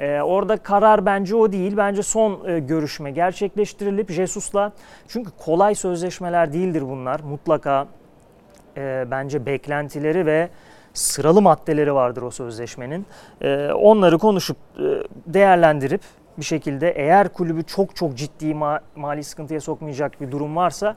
[0.00, 1.76] ee, orada karar bence o değil.
[1.76, 4.72] Bence son e, görüşme gerçekleştirilip Jesus'la
[5.08, 7.20] çünkü kolay sözleşmeler değildir bunlar.
[7.20, 7.86] Mutlaka
[8.76, 10.48] e, bence beklentileri ve
[10.94, 13.06] sıralı maddeleri vardır o sözleşmenin.
[13.40, 14.82] E, onları konuşup e,
[15.26, 16.00] değerlendirip
[16.38, 20.96] bir şekilde eğer kulübü çok çok ciddi ma- mali sıkıntıya sokmayacak bir durum varsa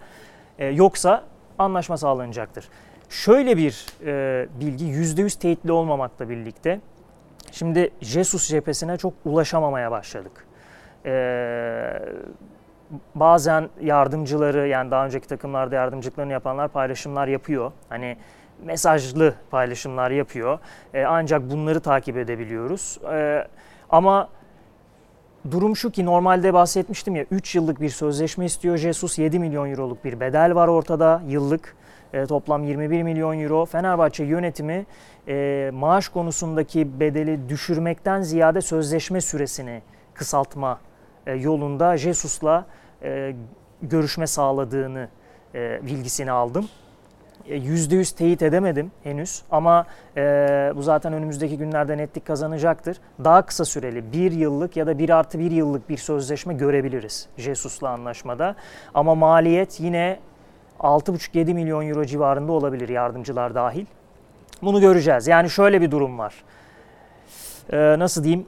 [0.59, 1.23] e, yoksa
[1.59, 2.69] anlaşma sağlanacaktır.
[3.09, 6.79] Şöyle bir e, bilgi %100 teyitli olmamakla birlikte
[7.53, 10.45] Şimdi Jesus cephesine çok ulaşamamaya başladık.
[11.05, 11.99] Ee,
[13.15, 17.71] bazen yardımcıları yani daha önceki takımlarda yardımcılıklarını yapanlar paylaşımlar yapıyor.
[17.89, 18.17] Hani
[18.65, 20.59] mesajlı paylaşımlar yapıyor.
[20.93, 22.99] Ee, ancak bunları takip edebiliyoruz.
[23.11, 23.47] Ee,
[23.89, 24.29] ama
[25.51, 29.19] durum şu ki normalde bahsetmiştim ya 3 yıllık bir sözleşme istiyor Jesus.
[29.19, 31.75] 7 milyon euroluk bir bedel var ortada yıllık.
[32.13, 33.65] E, toplam 21 milyon euro.
[33.65, 34.85] Fenerbahçe yönetimi
[35.27, 39.81] e, maaş konusundaki bedeli düşürmekten ziyade sözleşme süresini
[40.13, 40.79] kısaltma
[41.27, 42.65] e, yolunda Jesus'la
[43.03, 43.35] e,
[43.81, 45.07] görüşme sağladığını
[45.55, 46.69] e, bilgisini aldım.
[47.47, 49.85] %100 e, teyit edemedim henüz ama
[50.17, 50.21] e,
[50.75, 52.97] bu zaten önümüzdeki günlerde netlik kazanacaktır.
[53.23, 57.89] Daha kısa süreli bir yıllık ya da bir artı bir yıllık bir sözleşme görebiliriz Jesus'la
[57.89, 58.55] anlaşmada.
[58.93, 60.19] Ama maliyet yine
[60.79, 63.85] 6,5-7 milyon euro civarında olabilir yardımcılar dahil.
[64.61, 65.27] Bunu göreceğiz.
[65.27, 66.33] Yani şöyle bir durum var.
[67.73, 68.45] Ee, nasıl diyeyim?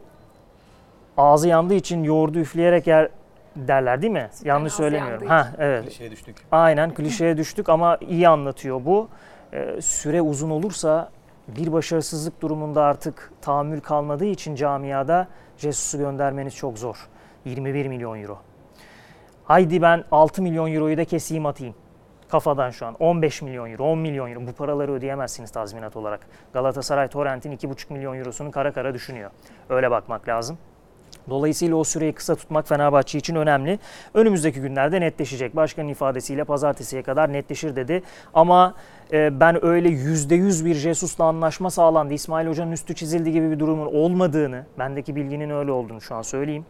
[1.17, 3.09] Ağzı yandığı için yoğurdu üfleyerek yer
[3.55, 4.29] derler değil mi?
[4.31, 5.27] Süper Yanlış söylemiyorum.
[5.27, 5.85] Ha evet.
[5.85, 6.35] Klişeye düştük.
[6.51, 9.09] Aynen klişeye düştük ama iyi anlatıyor bu.
[9.53, 11.09] Ee, süre uzun olursa
[11.47, 17.07] bir başarısızlık durumunda artık tahammül kalmadığı için camiada Jesus'u göndermeniz çok zor.
[17.45, 18.37] 21 milyon euro.
[19.43, 21.75] Haydi ben 6 milyon euroyu da keseyim atayım
[22.29, 26.27] kafadan şu an 15 milyon euro, 10 milyon euro bu paraları ödeyemezsiniz tazminat olarak.
[26.53, 29.31] Galatasaray Torrent'in 2,5 milyon eurosunu kara kara düşünüyor.
[29.69, 30.57] Öyle bakmak lazım.
[31.29, 33.79] Dolayısıyla o süreyi kısa tutmak Fenerbahçe için önemli.
[34.13, 35.55] Önümüzdeki günlerde netleşecek.
[35.55, 38.03] Başkanın ifadesiyle pazartesiye kadar netleşir dedi.
[38.33, 38.73] Ama
[39.11, 42.13] e, ben öyle %100 bir Jesus'la anlaşma sağlandı.
[42.13, 46.65] İsmail Hoca'nın üstü çizildi gibi bir durumun olmadığını, bendeki bilginin öyle olduğunu şu an söyleyeyim.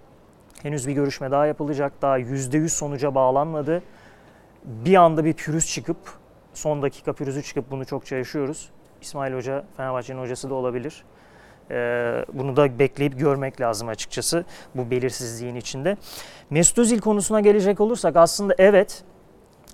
[0.64, 1.94] Henüz bir görüşme daha yapılacak.
[2.02, 3.82] Daha %100 sonuca bağlanmadı
[4.66, 5.98] bir anda bir pürüz çıkıp
[6.54, 8.70] son dakika pürüzü çıkıp bunu çokça yaşıyoruz.
[9.02, 11.04] İsmail Hoca Fenerbahçe'nin hocası da olabilir.
[11.72, 15.98] Ee, bunu da bekleyip görmek lazım açıkçası bu belirsizliğin içinde.
[16.50, 19.04] Mesut Özil konusuna gelecek olursak aslında evet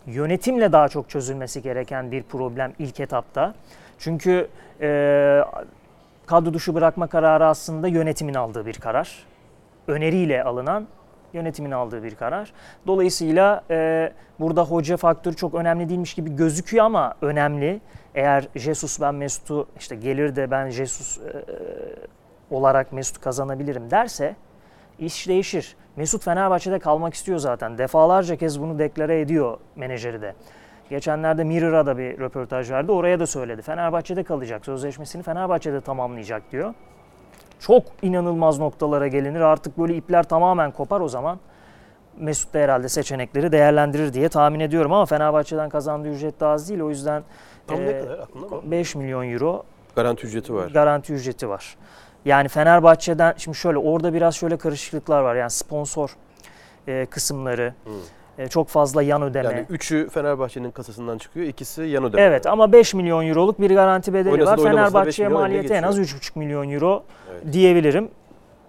[0.05, 3.53] yönetimle daha çok çözülmesi gereken bir problem ilk etapta.
[3.99, 4.47] Çünkü
[4.81, 5.41] e,
[6.25, 9.25] kadro dışı bırakma kararı aslında yönetimin aldığı bir karar.
[9.87, 10.87] Öneriyle alınan
[11.33, 12.53] yönetimin aldığı bir karar.
[12.87, 17.81] Dolayısıyla e, burada hoca faktörü çok önemli değilmiş gibi gözüküyor ama önemli.
[18.15, 21.43] Eğer Jesus ben Mesut'u işte gelir de ben Jesus e,
[22.51, 24.35] olarak Mesut kazanabilirim derse
[24.99, 25.75] iş değişir.
[25.95, 27.77] Mesut Fenerbahçe'de kalmak istiyor zaten.
[27.77, 30.35] Defalarca kez bunu deklare ediyor menajeri de.
[30.89, 32.91] Geçenlerde Mirror'a da bir röportaj verdi.
[32.91, 33.61] Oraya da söyledi.
[33.61, 34.65] Fenerbahçe'de kalacak.
[34.65, 36.73] Sözleşmesini Fenerbahçe'de tamamlayacak diyor
[37.61, 39.39] çok inanılmaz noktalara gelinir.
[39.41, 41.39] Artık böyle ipler tamamen kopar o zaman.
[42.17, 46.81] Mesut da herhalde seçenekleri değerlendirir diye tahmin ediyorum ama Fenerbahçe'den kazandığı ücret de az değil.
[46.81, 47.23] O yüzden
[47.67, 48.61] Tam e, ne kadar aklında mı?
[48.71, 49.63] 5 milyon euro
[49.95, 50.71] Garanti ücreti var.
[50.71, 51.77] garanti ücreti var.
[52.25, 55.35] Yani Fenerbahçe'den şimdi şöyle orada biraz şöyle karışıklıklar var.
[55.35, 56.15] Yani sponsor
[56.87, 57.91] e, kısımları, Hı.
[58.37, 59.53] E, çok fazla yan ödeme.
[59.53, 62.21] Yani üçü Fenerbahçe'nin kasasından çıkıyor, ikisi yan ödeme.
[62.23, 64.57] Evet ama 5 milyon euroluk bir garanti bedeli Oynasa var.
[64.57, 67.53] da oynamasa da 5 Fenerbahçe'ye maliyeti en az 3,5 milyon euro Evet.
[67.53, 68.09] diyebilirim.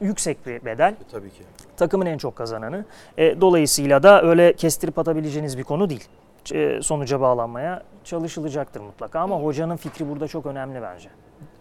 [0.00, 0.92] Yüksek bir bedel.
[0.92, 1.42] E, Tabii ki.
[1.76, 2.84] Takımın en çok kazananı.
[3.18, 6.08] E, dolayısıyla da öyle kestirip atabileceğiniz bir konu değil.
[6.54, 11.08] E, sonuca bağlanmaya çalışılacaktır mutlaka ama hocanın fikri burada çok önemli bence.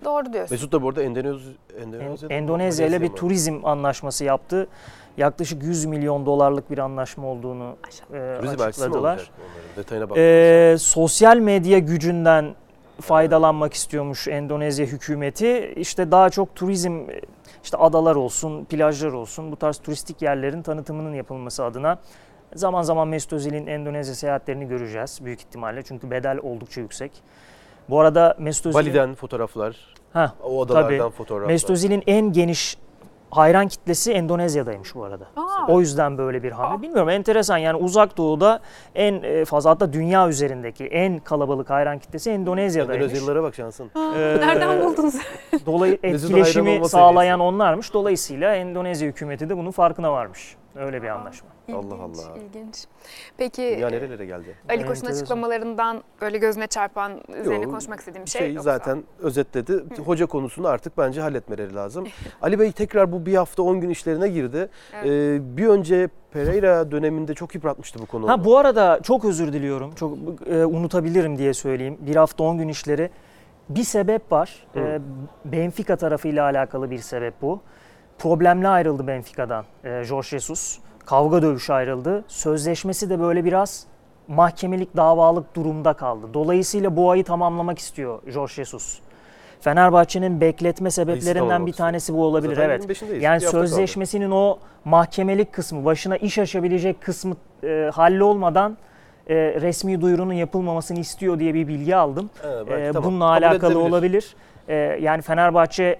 [0.06, 0.54] Doğru diyorsun.
[0.56, 1.42] Mesut da bu arada Endonez
[1.78, 4.68] En- Endonezya'da Endonezya ile bir turizm anlaşması yaptı.
[5.18, 7.76] Yaklaşık 100 milyon dolarlık bir anlaşma olduğunu
[8.14, 9.32] e, Turizm açıkladılar.
[9.78, 10.18] Detayına bak.
[10.18, 12.56] Ee, sosyal medya gücünden
[13.02, 15.74] faydalanmak istiyormuş Endonezya hükümeti.
[15.76, 17.02] İşte daha çok turizm
[17.64, 21.98] işte adalar olsun, plajlar olsun bu tarz turistik yerlerin tanıtımının yapılması adına
[22.56, 25.84] zaman zaman Mesut Özil'in Endonezya seyahatlerini göreceğiz büyük ihtimalle.
[25.84, 27.12] Çünkü bedel oldukça yüksek.
[27.90, 29.76] Bu arada Mesut Özil'in Bali'den fotoğraflar,
[30.14, 31.12] Ha, o adalardan tabii.
[31.16, 31.48] fotoğraflar.
[31.48, 32.78] Mesut Özil'in en geniş
[33.32, 35.26] hayran kitlesi Endonezya'daymış bu arada.
[35.36, 35.68] Aa.
[35.68, 36.82] O yüzden böyle bir hamle.
[36.82, 38.60] Bilmiyorum enteresan yani uzak doğuda
[38.96, 43.04] en e, fazla hatta dünya üzerindeki en kalabalık hayran kitlesi Endonezya'daymış.
[43.06, 43.92] Endonezyalılara bak şansın.
[43.96, 45.16] Ee, Nereden buldunuz?
[45.66, 47.54] Dolayı Mesut'un hayran etkileşimi sağlayan seviyesi.
[47.56, 47.94] onlarmış.
[47.94, 50.56] Dolayısıyla Endonezya hükümeti de bunun farkına varmış.
[50.76, 51.50] Öyle bir anlaşma.
[51.70, 52.38] Allah İlginç, Allah.
[52.38, 52.86] İlginç.
[53.38, 54.56] Peki Dünya nerelere geldi?
[54.70, 58.72] Ali Koç'un açıklamalarından böyle gözüne çarpan, üzerine Yok, konuşmak istediğim bir Şey, şey yoksa.
[58.72, 59.84] zaten özetledi.
[60.06, 62.08] Hoca konusunu artık bence halletmeleri lazım.
[62.42, 64.70] Ali Bey tekrar bu bir hafta 10 gün işlerine girdi.
[64.94, 65.06] Evet.
[65.06, 68.30] Ee, bir önce Pereira döneminde çok yıpratmıştı bu konu.
[68.30, 69.96] Ha bu arada çok özür diliyorum.
[69.96, 71.98] Çok e, unutabilirim diye söyleyeyim.
[72.00, 73.10] Bir hafta 10 gün işleri.
[73.70, 74.68] Bir sebep var.
[74.74, 74.80] Hı.
[74.80, 75.02] E,
[75.46, 77.62] Benfica tarafıyla alakalı bir sebep bu.
[78.22, 80.80] Problemli ayrıldı Benfica'dan e, Jorge Jesus.
[81.06, 82.24] Kavga dövüş ayrıldı.
[82.28, 83.86] Sözleşmesi de böyle biraz
[84.28, 86.28] mahkemelik davalık durumda kaldı.
[86.34, 89.00] Dolayısıyla bu ayı tamamlamak istiyor Jorge Jesus.
[89.62, 92.56] Fenerbahçe'nin bekletme sebeplerinden bir tanesi bu olabilir.
[92.56, 92.86] Zaten evet.
[92.86, 93.20] 25'indeyiz.
[93.20, 93.52] Yani kaldı.
[93.52, 98.78] sözleşmesinin o mahkemelik kısmı, başına iş açabilecek kısmı e, hallolmadan
[99.28, 102.30] e, resmi duyurunun yapılmamasını istiyor diye bir bilgi aldım.
[102.46, 103.10] Evet, belki E, tamam.
[103.10, 103.90] bununla Kabul alakalı edilebilir.
[103.90, 104.36] olabilir.
[104.68, 106.00] E, yani Fenerbahçe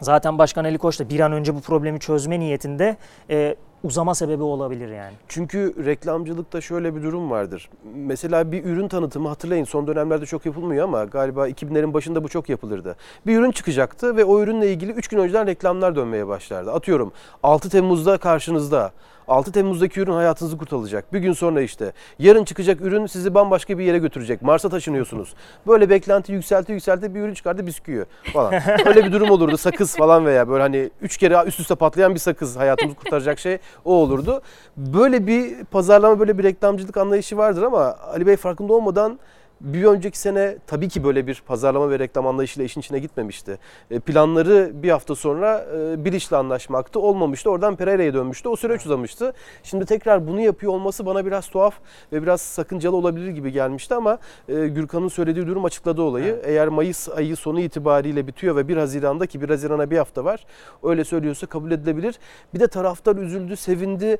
[0.00, 2.96] zaten Başkan Ali Koç da bir an önce bu problemi çözme niyetinde
[3.30, 5.12] e, uzama sebebi olabilir yani.
[5.28, 7.70] Çünkü reklamcılıkta şöyle bir durum vardır.
[7.94, 12.48] Mesela bir ürün tanıtımı hatırlayın son dönemlerde çok yapılmıyor ama galiba 2000'lerin başında bu çok
[12.48, 12.96] yapılırdı.
[13.26, 16.72] Bir ürün çıkacaktı ve o ürünle ilgili 3 gün önceden reklamlar dönmeye başlardı.
[16.72, 18.92] Atıyorum 6 Temmuz'da karşınızda.
[19.28, 21.12] 6 Temmuz'daki ürün hayatınızı kurtaracak.
[21.12, 21.92] Bir gün sonra işte.
[22.18, 24.42] Yarın çıkacak ürün sizi bambaşka bir yere götürecek.
[24.42, 25.34] Mars'a taşınıyorsunuz.
[25.66, 28.54] Böyle beklenti yükselti yükselti bir ürün çıkardı bisküvi falan.
[28.86, 29.56] Öyle bir durum olurdu.
[29.56, 33.58] Sakız falan veya böyle hani 3 kere üst üste patlayan bir sakız hayatımızı kurtaracak şey
[33.84, 34.42] o olurdu.
[34.76, 39.18] Böyle bir pazarlama böyle bir reklamcılık anlayışı vardır ama Ali Bey farkında olmadan
[39.60, 43.58] bir önceki sene tabii ki böyle bir pazarlama ve reklam anlayışıyla işin içine gitmemişti.
[43.90, 47.00] E, Planları bir hafta sonra e, bir işle anlaşmaktı.
[47.00, 47.50] Olmamıştı.
[47.50, 48.48] Oradan Pereira'ya dönmüştü.
[48.48, 49.32] O süreç uzamıştı.
[49.62, 51.74] Şimdi tekrar bunu yapıyor olması bana biraz tuhaf
[52.12, 54.18] ve biraz sakıncalı olabilir gibi gelmişti ama
[54.48, 56.34] e, Gürkan'ın söylediği durum açıkladı olayı.
[56.34, 56.44] Evet.
[56.46, 60.46] Eğer Mayıs ayı sonu itibariyle bitiyor ve 1 Haziran'da ki 1 Haziran'a bir hafta var.
[60.82, 62.18] Öyle söylüyorsa kabul edilebilir.
[62.54, 64.18] Bir de taraftar üzüldü, sevindi.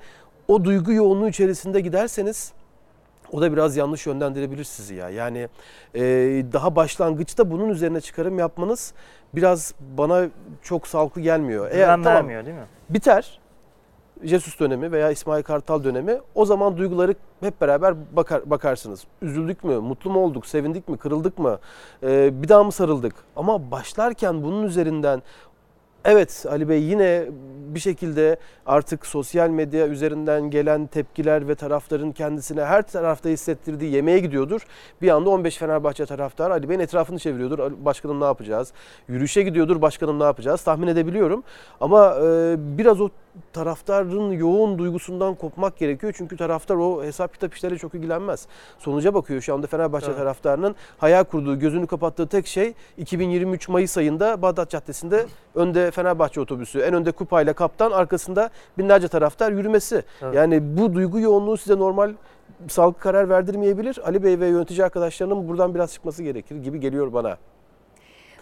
[0.49, 2.53] O duygu yoğunluğu içerisinde giderseniz
[3.33, 5.11] o da biraz yanlış yönlendirebilir sizi ya.
[5.11, 5.49] Yani
[5.95, 6.01] e,
[6.53, 8.93] daha başlangıçta bunun üzerine çıkarım yapmanız
[9.35, 10.27] biraz bana
[10.63, 11.71] çok sağlıklı gelmiyor.
[11.71, 12.67] Eğer tamam, vermiyor değil mi?
[12.91, 13.41] biter
[14.25, 19.05] Jesus dönemi veya İsmail Kartal dönemi o zaman duyguları hep beraber bakar, bakarsınız.
[19.23, 21.59] Üzüldük mü, mutlu mu olduk, sevindik mi, kırıldık mı,
[22.03, 23.15] Ee, bir daha mı sarıldık?
[23.37, 25.23] Ama başlarken bunun üzerinden
[26.11, 27.25] Evet Ali Bey yine
[27.75, 34.19] bir şekilde artık sosyal medya üzerinden gelen tepkiler ve taraftarın kendisine her tarafta hissettirdiği yemeğe
[34.19, 34.61] gidiyordur.
[35.03, 37.59] Bir anda 15 Fenerbahçe taraftarı Ali Bey'in etrafını çeviriyordur.
[37.59, 38.73] "Ali- Başkanım ne yapacağız?
[39.09, 39.83] Yürüyüşe gidiyordur.
[39.83, 40.63] Başkanım ne yapacağız?
[40.63, 41.43] Tahmin edebiliyorum.
[41.81, 43.09] Ama e, biraz o
[43.53, 46.15] taraftarın yoğun duygusundan kopmak gerekiyor.
[46.17, 48.47] Çünkü taraftar o hesap kitap işleriyle çok ilgilenmez.
[48.79, 50.19] Sonuca bakıyor şu anda Fenerbahçe Evet.
[50.19, 55.27] taraftarının hayal kurduğu, gözünü kapattığı tek şey 2023 Mayıs ayında Bağdat Caddesi'nde
[55.59, 60.03] önde Fenerbahçe otobüsü, en önde kupayla kaptan, arkasında binlerce taraftar yürümesi.
[60.23, 60.35] Evet.
[60.35, 62.13] Yani bu duygu yoğunluğu size normal
[62.69, 63.99] sağlıklı karar verdirmeyebilir.
[64.05, 67.37] Ali Bey ve yönetici arkadaşlarının buradan biraz çıkması gerekir gibi geliyor bana.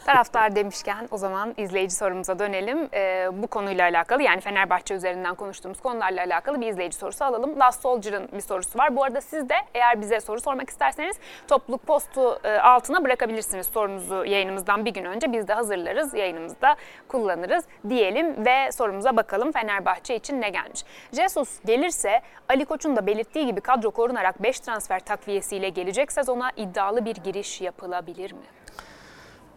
[0.07, 2.89] Taraftar demişken o zaman izleyici sorumuza dönelim.
[2.95, 7.61] Ee, bu konuyla alakalı yani Fenerbahçe üzerinden konuştuğumuz konularla alakalı bir izleyici sorusu alalım.
[7.61, 8.97] Last Soldier'ın bir sorusu var.
[8.97, 11.17] Bu arada siz de eğer bize soru sormak isterseniz
[11.49, 15.33] topluluk postu e, altına bırakabilirsiniz sorunuzu yayınımızdan bir gün önce.
[15.33, 16.77] Biz de hazırlarız, yayınımızda
[17.09, 20.85] kullanırız diyelim ve sorumuza bakalım Fenerbahçe için ne gelmiş.
[21.13, 27.05] Jesus gelirse Ali Koç'un da belirttiği gibi kadro korunarak 5 transfer takviyesiyle gelecek sezona iddialı
[27.05, 28.66] bir giriş yapılabilir mi?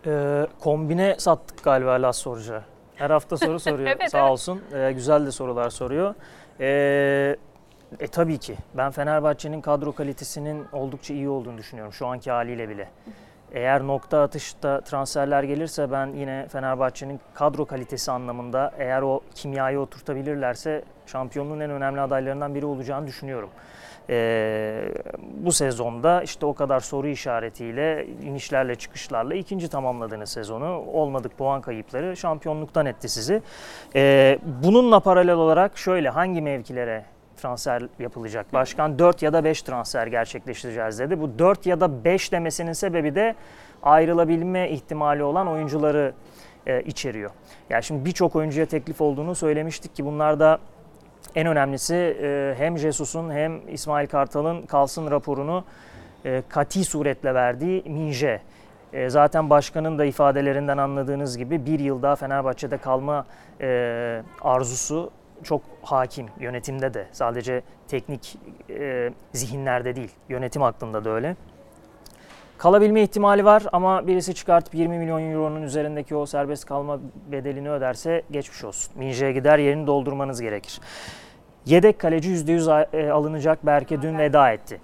[0.06, 2.64] Ee, kombine sattık galiba Las Soruca.
[2.96, 4.32] Her hafta soru soruyor Evet, sağ evet.
[4.32, 4.62] olsun.
[4.74, 6.16] Ee, güzel de sorular soruyor.
[6.60, 7.36] Ee,
[8.00, 12.90] e tabii ki ben Fenerbahçe'nin kadro kalitesinin oldukça iyi olduğunu düşünüyorum şu anki haliyle bile.
[13.52, 20.84] Eğer nokta atışta transferler gelirse ben yine Fenerbahçe'nin kadro kalitesi anlamında eğer o kimyayı oturtabilirlerse
[21.06, 23.50] şampiyonluğun en önemli adaylarından biri olacağını düşünüyorum.
[24.10, 31.62] Ee, bu sezonda işte o kadar soru işaretiyle, inişlerle çıkışlarla ikinci tamamladığınız sezonu olmadık puan
[31.62, 33.42] kayıpları şampiyonluktan etti sizi.
[33.96, 37.06] Ee, bununla paralel olarak şöyle hangi mevkilere
[37.38, 38.54] transfer yapılacak?
[38.54, 41.22] Başkan 4 ya da 5 transfer gerçekleştireceğiz dedi.
[41.22, 43.36] Bu 4 ya da 5 demesinin sebebi de
[43.84, 46.14] ayrılabilme ihtimali olan oyuncuları
[46.68, 47.32] e, içeriyor.
[47.70, 50.60] Yani şimdi birçok oyuncuya teklif olduğunu söylemiştik ki bunlar da
[51.36, 55.64] en önemlisi e, hem Jesus'un hem İsmail Kartal'ın kalsın raporunu
[56.26, 58.42] e, kati suretle verdiği Minje.
[58.94, 63.26] E, zaten başkanın da ifadelerinden anladığınız gibi bir yıl daha Fenerbahçe'de kalma
[64.42, 65.12] arzusu
[65.44, 68.38] çok hakim yönetimde de sadece teknik
[69.34, 71.36] zihinlerde değil yönetim aklında da öyle.
[72.60, 77.00] Kalabilme ihtimali var ama birisi çıkartıp 20 milyon euronun üzerindeki o serbest kalma
[77.32, 78.94] bedelini öderse geçmiş olsun.
[78.96, 80.80] Minje'ye gider yerini doldurmanız gerekir.
[81.66, 84.82] Yedek kaleci %100 e, alınacak Berke dün veda etti.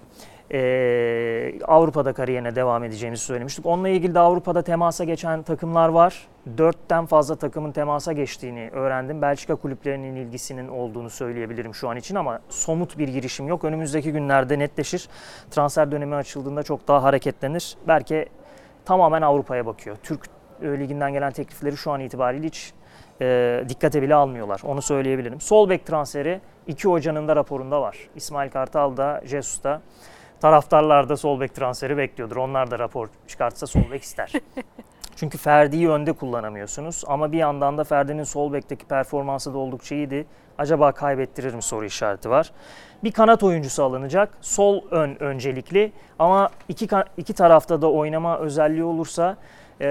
[0.52, 3.66] Ee, Avrupa'da kariyerine devam edeceğimizi söylemiştik.
[3.66, 6.28] Onunla ilgili de Avrupa'da temasa geçen takımlar var.
[6.58, 9.22] Dörtten fazla takımın temasa geçtiğini öğrendim.
[9.22, 13.64] Belçika kulüplerinin ilgisinin olduğunu söyleyebilirim şu an için ama somut bir girişim yok.
[13.64, 15.08] Önümüzdeki günlerde netleşir.
[15.50, 17.76] Transfer dönemi açıldığında çok daha hareketlenir.
[17.88, 18.26] Belki
[18.84, 19.96] tamamen Avrupa'ya bakıyor.
[20.02, 20.26] Türk
[20.62, 22.72] e, liginden gelen teklifleri şu an itibariyle hiç
[23.20, 24.60] e, dikkate bile almıyorlar.
[24.64, 25.40] Onu söyleyebilirim.
[25.40, 27.96] Sol bek transferi iki hocanın da raporunda var.
[28.16, 29.80] İsmail Kartal da Jesus da.
[30.40, 32.36] Taraftarlar da sol bek transferi bekliyordur.
[32.36, 34.32] Onlar da rapor çıkartsa sol bek ister.
[35.16, 37.04] Çünkü Ferdi'yi önde kullanamıyorsunuz.
[37.06, 40.26] Ama bir yandan da Ferdi'nin sol bekteki performansı da oldukça iyiydi.
[40.58, 42.52] Acaba kaybettirir mi soru işareti var.
[43.04, 44.38] Bir kanat oyuncusu alınacak.
[44.40, 45.92] Sol ön öncelikli.
[46.18, 49.36] Ama iki, iki tarafta da oynama özelliği olursa
[49.80, 49.86] e,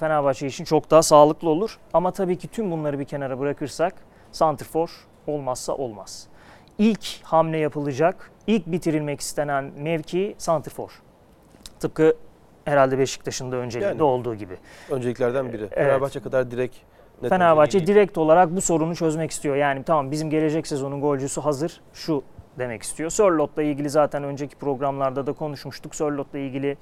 [0.00, 1.78] Fenerbahçe için çok daha sağlıklı olur.
[1.92, 3.94] Ama tabii ki tüm bunları bir kenara bırakırsak
[4.32, 4.90] Santrfor
[5.26, 6.26] olmazsa olmaz.
[6.78, 11.02] İlk hamle yapılacak, ilk bitirilmek istenen mevki Santrfor.
[11.80, 12.16] Tıpkı
[12.64, 14.02] herhalde Beşiktaş'ın da önceliğinde Yani.
[14.02, 14.56] olduğu gibi.
[14.90, 15.68] Önceliklerden biri.
[15.68, 16.76] Fenerbahçe kadar direkt
[17.22, 17.86] net Fenerbahçe değil.
[17.86, 19.56] direkt olarak bu sorunu çözmek istiyor.
[19.56, 21.80] Yani tamam bizim gelecek sezonun golcüsü hazır.
[21.92, 22.22] Şu
[22.58, 23.10] demek istiyor.
[23.10, 25.94] Sörlot'la ilgili zaten önceki programlarda da konuşmuştuk.
[25.94, 26.76] Sörlot'la ilgili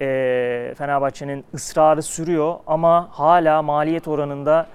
[0.00, 4.66] e, Fenerbahçe'nin ısrarı sürüyor ama hala maliyet oranında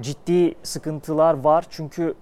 [0.00, 1.64] ciddi sıkıntılar var.
[1.70, 2.14] Çünkü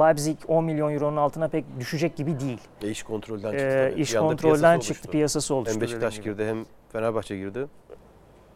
[0.00, 2.60] Leipzig 10 milyon euronun altına pek düşecek gibi değil.
[2.82, 3.66] Ve iş kontrolden çıktı.
[3.66, 4.00] E, tabii.
[4.00, 5.10] iş Bir anda kontrolden piyasası çıktı, oluştu.
[5.10, 5.74] piyasası oluştu.
[5.74, 7.66] Hem Beşiktaş girdi hem Fenerbahçe girdi.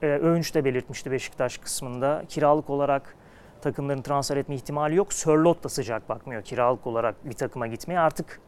[0.02, 2.22] e, Öğünç de belirtmişti Beşiktaş kısmında.
[2.28, 3.16] Kiralık olarak
[3.62, 5.12] takımların transfer etme ihtimali yok.
[5.12, 7.98] Sörlot da sıcak bakmıyor kiralık olarak bir takıma gitmeye.
[8.00, 8.40] Artık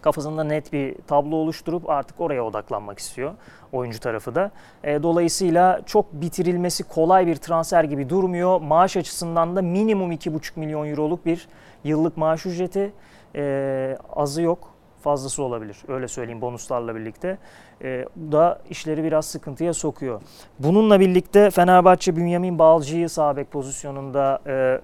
[0.00, 3.34] kafasında net bir tablo oluşturup artık oraya odaklanmak istiyor
[3.72, 4.50] oyuncu tarafı da.
[4.84, 8.60] E, dolayısıyla çok bitirilmesi kolay bir transfer gibi durmuyor.
[8.60, 11.48] Maaş açısından da minimum 2,5 milyon euroluk bir
[11.84, 12.92] yıllık maaş ücreti.
[13.34, 15.76] E, azı yok fazlası olabilir.
[15.88, 17.38] Öyle söyleyeyim bonuslarla birlikte.
[17.82, 20.22] E, bu da işleri biraz sıkıntıya sokuyor.
[20.58, 24.80] Bununla birlikte Fenerbahçe Bünyamin Balcı'yı sağ bek pozisyonunda e,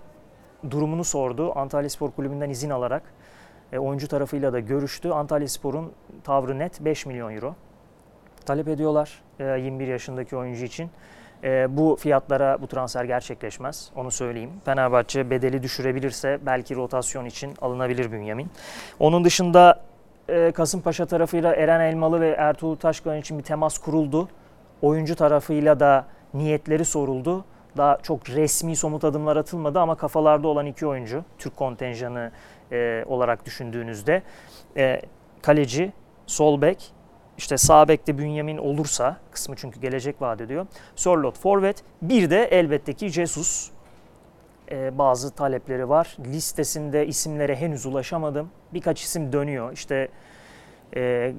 [0.70, 1.52] durumunu sordu.
[1.58, 3.02] Antalya Spor Kulübü'nden izin alarak
[3.72, 5.10] e, oyuncu tarafıyla da görüştü.
[5.10, 5.92] Antalya Spor'un
[6.24, 7.54] tavrı net 5 milyon euro.
[8.46, 10.90] Talep ediyorlar e, 21 yaşındaki oyuncu için.
[11.44, 13.90] E, bu fiyatlara bu transfer gerçekleşmez.
[13.96, 14.50] Onu söyleyeyim.
[14.64, 18.50] Fenerbahçe bedeli düşürebilirse belki rotasyon için alınabilir Bünyamin.
[18.98, 19.80] Onun dışında
[20.28, 24.28] e, Kasımpaşa tarafıyla Eren Elmalı ve Ertuğrul Taşkıran için bir temas kuruldu.
[24.82, 26.04] Oyuncu tarafıyla da
[26.34, 27.44] niyetleri soruldu.
[27.76, 32.30] Daha çok resmi somut adımlar atılmadı ama kafalarda olan iki oyuncu Türk kontenjanı
[32.72, 34.22] e, olarak düşündüğünüzde
[34.76, 35.00] e,
[35.42, 35.92] kaleci,
[36.26, 36.92] sol bek,
[37.38, 40.66] işte sağ bekte Bünyamin olursa kısmı çünkü gelecek vaat ediyor.
[40.96, 43.70] Sörlot forvet bir de elbette ki Jesus
[44.70, 46.16] e, bazı talepleri var.
[46.24, 48.50] Listesinde isimlere henüz ulaşamadım.
[48.74, 49.72] Birkaç isim dönüyor.
[49.72, 50.08] İşte
[50.96, 51.32] e,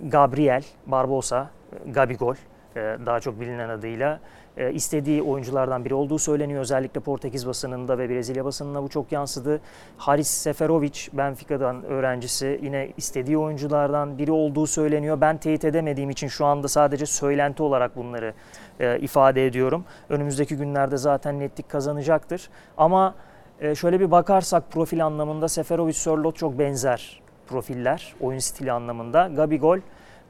[0.00, 1.50] Gabriel Barbosa,
[1.86, 2.34] Gabigol
[2.76, 4.20] e, daha çok bilinen adıyla.
[4.56, 6.60] E, istediği oyunculardan biri olduğu söyleniyor.
[6.60, 9.60] Özellikle Portekiz basınında ve Brezilya basınında bu çok yansıdı.
[9.96, 15.20] Haris Seferovic, Benfica'dan öğrencisi yine istediği oyunculardan biri olduğu söyleniyor.
[15.20, 18.34] Ben teyit edemediğim için şu anda sadece söylenti olarak bunları
[18.80, 19.84] e, ifade ediyorum.
[20.08, 22.48] Önümüzdeki günlerde zaten netlik kazanacaktır.
[22.76, 23.14] Ama
[23.60, 29.30] e, şöyle bir bakarsak profil anlamında Seferovic, Sörloth çok benzer profiller oyun stili anlamında.
[29.36, 29.78] Gabigol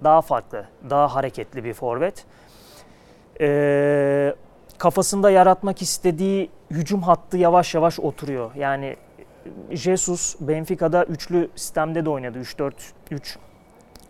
[0.04, 2.26] daha farklı, daha hareketli bir forvet.
[3.40, 4.34] Ee,
[4.78, 8.50] kafasında yaratmak istediği hücum hattı yavaş yavaş oturuyor.
[8.54, 8.96] Yani
[9.70, 12.38] Jesus Benfica'da üçlü sistemde de oynadı.
[12.38, 13.38] 3-4-3,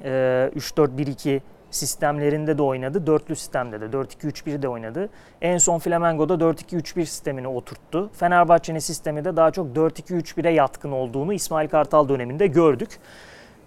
[0.04, 3.06] e, 3-4-1-2 sistemlerinde de oynadı.
[3.06, 5.08] Dörtlü sistemde de 4-2-3-1 de oynadı.
[5.42, 8.10] En son Flamengo'da 4-2-3-1 sistemini oturttu.
[8.12, 12.98] Fenerbahçe'nin sistemi de daha çok 4-2-3-1'e yatkın olduğunu İsmail Kartal döneminde gördük.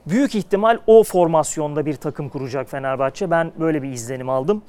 [0.05, 3.31] Büyük ihtimal o formasyonda bir takım kuracak Fenerbahçe.
[3.31, 4.63] Ben böyle bir izlenim aldım.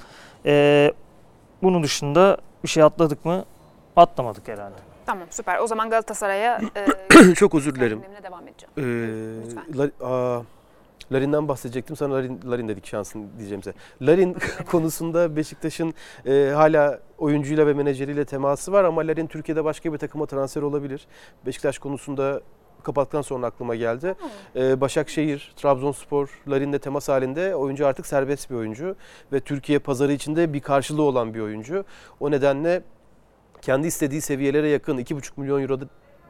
[0.46, 0.92] Ee,
[1.62, 3.44] bunun dışında bir şey atladık mı?
[3.96, 4.74] Atlamadık herhalde.
[5.06, 5.59] Tamam süper.
[5.59, 6.61] O zaman Galatasaray'a
[7.28, 7.98] e, Çok özür dilerim.
[7.98, 8.72] gündemine devam edeceğim.
[8.78, 9.64] Ee, Lütfen.
[9.78, 10.42] La- aa,
[11.12, 11.96] Larin'den bahsedecektim.
[11.96, 13.76] Sana Larin, Larin dedik şansın diyeceğim size.
[14.02, 14.37] Larin
[14.70, 15.94] konusunda Beşiktaş'ın
[16.26, 21.06] e, hala oyuncuyla ve menajeriyle teması var ama Larin Türkiye'de başka bir takıma transfer olabilir.
[21.46, 22.40] Beşiktaş konusunda
[22.82, 24.14] kapattıktan sonra aklıma geldi.
[24.56, 28.96] Ee, Başakşehir, Trabzonspor, Larin'le temas halinde oyuncu artık serbest bir oyuncu
[29.32, 31.84] ve Türkiye pazarı içinde bir karşılığı olan bir oyuncu.
[32.20, 32.82] O nedenle
[33.62, 35.78] kendi istediği seviyelere yakın 2,5 milyon euro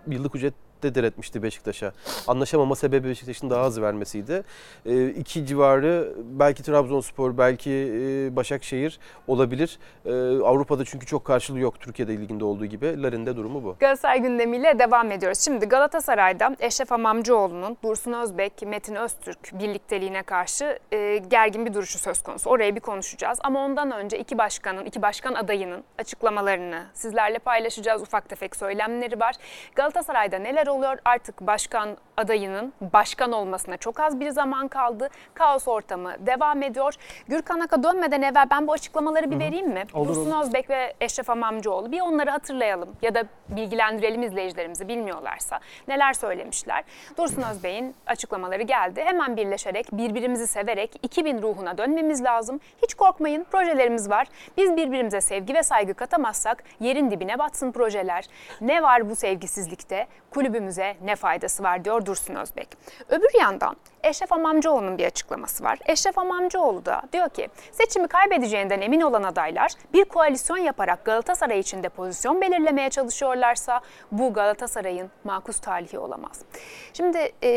[0.07, 1.93] yıllık ücret de diretmişti Beşiktaş'a.
[2.27, 4.43] Anlaşamama sebebi Beşiktaş'ın daha az vermesiydi.
[4.87, 9.79] E, iki civarı belki Trabzonspor, belki e, Başakşehir olabilir.
[10.05, 10.11] E,
[10.43, 13.03] Avrupa'da çünkü çok karşılığı yok Türkiye'de ilginde olduğu gibi.
[13.03, 13.77] Larin'de durumu bu.
[13.81, 15.41] Galatasaray gündemiyle devam ediyoruz.
[15.41, 22.23] Şimdi Galatasaray'da Eşref Amamcıoğlu'nun Dursun Özbek, Metin Öztürk birlikteliğine karşı e, gergin bir duruşu söz
[22.23, 22.51] konusu.
[22.51, 23.39] Orayı bir konuşacağız.
[23.43, 28.03] Ama ondan önce iki başkanın, iki başkan adayının açıklamalarını sizlerle paylaşacağız.
[28.03, 29.35] Ufak tefek söylemleri var.
[29.75, 30.99] Galatasaray'da neler oluyor?
[31.05, 35.09] Artık başkan adayının başkan olmasına çok az bir zaman kaldı.
[35.35, 36.95] Kaos ortamı devam ediyor.
[37.29, 39.85] Gürkan Ak'a dönmeden evvel ben bu açıklamaları bir vereyim mi?
[39.95, 40.45] Olur, Dursun olur.
[40.45, 46.85] Özbek ve Eşref Amamcıoğlu bir onları hatırlayalım ya da bilgilendirelim izleyicilerimizi bilmiyorlarsa neler söylemişler.
[47.19, 49.03] Dursun Özbek'in açıklamaları geldi.
[49.05, 52.61] Hemen birleşerek birbirimizi severek 2000 ruhuna dönmemiz lazım.
[52.83, 54.27] Hiç korkmayın projelerimiz var.
[54.57, 58.25] Biz birbirimize sevgi ve saygı katamazsak yerin dibine batsın projeler.
[58.61, 60.07] Ne var bu sevgisizlikte?
[60.57, 62.69] Kulübümüze ne faydası var diyor Dursun Özbek.
[63.09, 65.79] Öbür yandan Eşref Amamcıoğlu'nun bir açıklaması var.
[65.87, 71.89] Eşref Amamcıoğlu da diyor ki seçimi kaybedeceğinden emin olan adaylar bir koalisyon yaparak Galatasaray içinde
[71.89, 73.81] pozisyon belirlemeye çalışıyorlarsa
[74.13, 76.43] bu Galatasaray'ın makus talihi olamaz.
[76.93, 77.51] Şimdi e,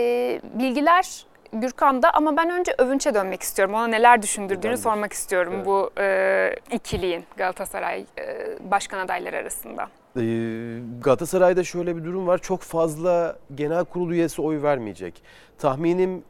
[0.44, 3.74] bilgiler Gürkan'da ama ben önce Övünç'e dönmek istiyorum.
[3.76, 4.82] Ona neler düşündürdüğünü Önemli.
[4.82, 5.66] sormak istiyorum Evet.
[5.66, 9.88] bu e, ikiliğin Galatasaray e, başkan adayları arasında.
[10.24, 12.38] Ee, Galatasaray'da şöyle bir durum var.
[12.38, 15.22] Çok fazla genel kurul üyesi oy vermeyecek.
[15.58, 16.24] Tahminim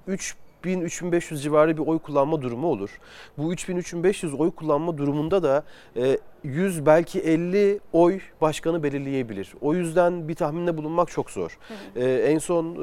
[0.63, 2.99] 3000-3500 civarı bir oy kullanma durumu olur.
[3.37, 5.63] Bu 3000-3500 oy kullanma durumunda da
[5.95, 9.53] e, 100 belki 50 oy başkanı belirleyebilir.
[9.61, 11.57] O yüzden bir tahminde bulunmak çok zor.
[11.95, 12.79] Ee, en son e,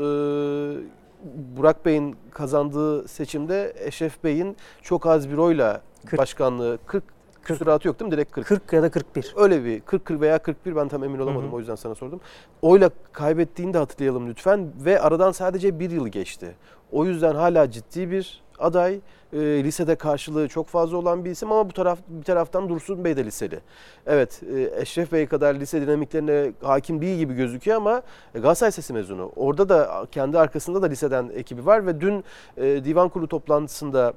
[1.56, 6.20] Burak Bey'in kazandığı seçimde Eşref Bey'in çok az bir oyla Kırk.
[6.20, 7.04] başkanlığı 40
[7.46, 8.12] küsuratı yok değil mi?
[8.12, 8.46] Direkt 40.
[8.46, 9.34] 40 ya da 41.
[9.36, 11.56] Öyle bir 40 40 veya 41 ben tam emin olamadım Hı hı.
[11.56, 12.20] o yüzden sana sordum.
[12.62, 16.54] Oyla kaybettiğini de hatırlayalım lütfen ve aradan sadece bir yıl geçti.
[16.92, 19.00] O yüzden hala ciddi bir aday.
[19.32, 23.16] E, lisede karşılığı çok fazla olan bir isim ama bu taraf bir taraftan Dursun Bey
[23.16, 23.60] de liseli.
[24.06, 28.02] Evet e, Eşref Bey kadar lise dinamiklerine hakim değil gibi gözüküyor ama
[28.34, 29.32] e, Galatasaray Sesi mezunu.
[29.36, 32.24] Orada da kendi arkasında da liseden ekibi var ve dün
[32.56, 34.12] e, divan kurulu toplantısında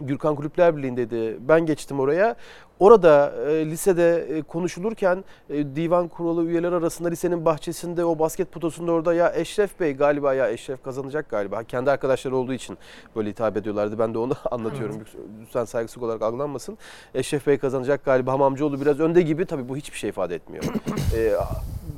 [0.00, 1.36] Gürkan Kulüpler Birliği'ndeydi.
[1.40, 2.36] Ben geçtim oraya.
[2.78, 8.92] Orada e, lisede e, konuşulurken e, divan kurulu üyeleri arasında lisenin bahçesinde o basket potosunda
[8.92, 11.64] orada ya Eşref Bey galiba ya Eşref kazanacak galiba.
[11.64, 12.78] Kendi arkadaşları olduğu için
[13.16, 13.98] böyle hitap ediyorlardı.
[13.98, 14.96] Ben de onu anlatıyorum.
[15.40, 16.78] Lütfen saygısızlık olarak algılanmasın.
[17.14, 18.32] Eşref Bey kazanacak galiba.
[18.32, 19.46] Hamamcıoğlu biraz önde gibi.
[19.46, 20.64] Tabii bu hiçbir şey ifade etmiyor.
[21.16, 21.34] E,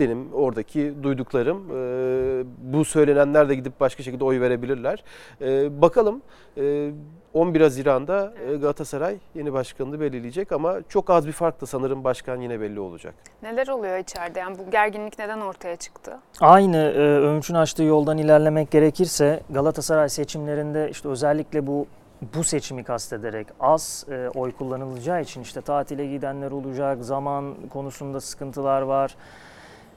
[0.00, 5.04] benim oradaki duyduklarım e, bu söylenenler de gidip başka şekilde oy verebilirler.
[5.40, 6.22] E, bakalım
[6.56, 6.90] e,
[7.34, 12.60] 11 Haziran'da e, Galatasaray yeni başkanını belirleyecek ama çok az bir farkla sanırım başkan yine
[12.60, 13.14] belli olacak.
[13.42, 14.38] Neler oluyor içeride?
[14.38, 16.18] Yani bu gerginlik neden ortaya çıktı?
[16.40, 21.86] Aynı e, Öğünç'ün açtığı yoldan ilerlemek gerekirse Galatasaray seçimlerinde işte özellikle bu
[22.34, 28.82] bu seçimi kastederek az e, oy kullanılacağı için işte tatile gidenler olacak, zaman konusunda sıkıntılar
[28.82, 29.16] var.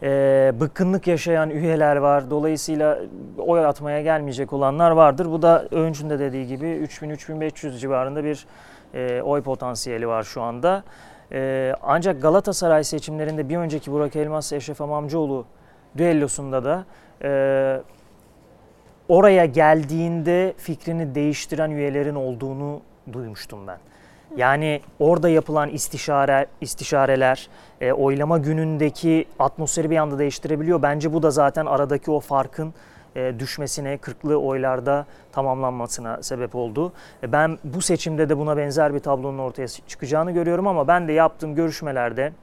[0.04, 2.30] E, bıkkınlık yaşayan üyeler var.
[2.30, 3.00] Dolayısıyla
[3.38, 5.26] oy atmaya gelmeyecek olanlar vardır.
[5.26, 8.45] Bu da Öğünç'ün de dediği gibi 3000-3500 civarında bir
[8.93, 10.84] e, oy potansiyeli var şu anda.
[11.32, 15.45] E, ancak Galatasaray seçimlerinde bir önceki Burak Elmas Eşref Amamcıoğlu
[15.97, 16.86] düellosunda da
[17.24, 17.82] e,
[19.10, 22.82] oraya geldiğinde fikrini değiştiren üyelerin olduğunu
[23.14, 23.78] duymuştum ben.
[24.38, 27.49] Yani orada yapılan istişare istişareler,
[27.81, 30.81] e, oylama günündeki atmosferi bir anda değiştirebiliyor.
[30.81, 32.73] Bence bu da zaten aradaki o farkın
[33.15, 36.93] e, düşmesine, kırklı oylarda tamamlanmasına sebep oldu.
[37.23, 41.13] E, ben bu seçimde de buna benzer bir tablonun ortaya çıkacağını görüyorum ama ben de
[41.13, 42.34] yaptığım görüşmelerde,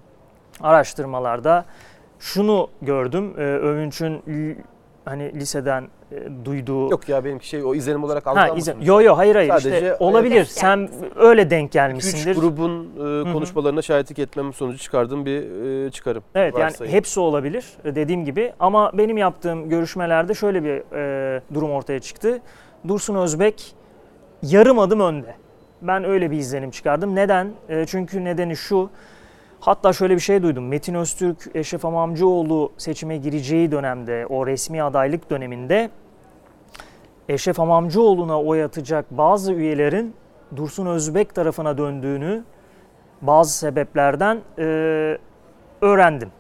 [0.61, 1.65] araştırmalarda
[2.19, 3.35] şunu gördüm.
[3.39, 4.23] E, Övünç'ün
[5.11, 8.73] hani liseden e, duyduğu Yok ya benimki şey o izlenim olarak Ha, algılanmasın.
[8.73, 8.87] izin.
[8.87, 10.35] Yo yo hayır hayır Sadece, işte olabilir.
[10.35, 12.37] Denk Sen öyle denk Üç gelmişsindir.
[12.37, 15.43] grubun e, konuşmalarına şahitlik etmem sonucu çıkardığım bir
[15.87, 16.23] e, çıkarım.
[16.35, 16.93] Evet yani varsayım.
[16.93, 22.41] hepsi olabilir e, dediğim gibi ama benim yaptığım görüşmelerde şöyle bir e, durum ortaya çıktı.
[22.89, 23.75] Dursun Özbek
[24.43, 25.35] yarım adım önde.
[25.83, 27.15] Ben öyle bir izlenim çıkardım.
[27.17, 27.51] Neden?
[27.69, 28.91] E, çünkü nedeni şu.
[29.61, 30.69] Hatta şöyle bir şey duydum.
[30.69, 35.91] Metin Öztürk, Eşref Amamcıoğlu seçime gireceği dönemde, o resmi adaylık döneminde
[37.29, 40.15] Eşref Amamcıoğlu'na oy atacak bazı üyelerin
[40.57, 42.45] Dursun Özbek tarafına döndüğünü
[43.23, 44.63] bazı sebeplerden e,
[45.81, 46.31] öğrendim.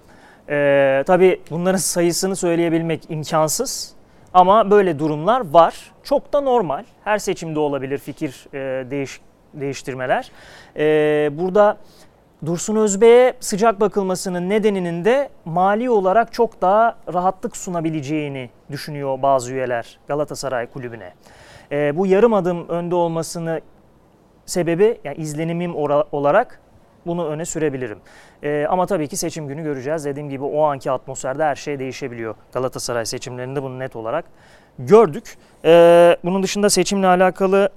[0.48, 3.94] E, tabii bunların sayısını söyleyebilmek imkansız
[4.34, 5.92] ama böyle durumlar var.
[6.02, 6.84] Çok da normal.
[7.04, 9.20] Her seçimde olabilir fikir e, değiş,
[9.54, 10.30] değiştirmeler.
[10.76, 10.84] E,
[11.32, 11.76] burada
[12.46, 19.98] Dursun Özbek'e sıcak bakılmasının nedeninin de mali olarak çok daha rahatlık sunabileceğini düşünüyor bazı üyeler
[20.08, 21.12] Galatasaray kulübüne.
[21.72, 23.60] E, bu yarım adım önde olmasını
[24.46, 25.74] sebebi yani izlenimim
[26.12, 26.60] olarak
[27.06, 27.98] bunu öne sürebilirim.
[28.42, 30.04] E, ama tabii ki seçim günü göreceğiz.
[30.04, 32.34] Dediğim gibi o anki atmosferde her şey değişebiliyor.
[32.52, 34.24] Galatasaray seçimlerinde bunu net olarak
[34.78, 35.36] gördük.
[35.64, 37.68] E, bunun dışında seçimle alakalı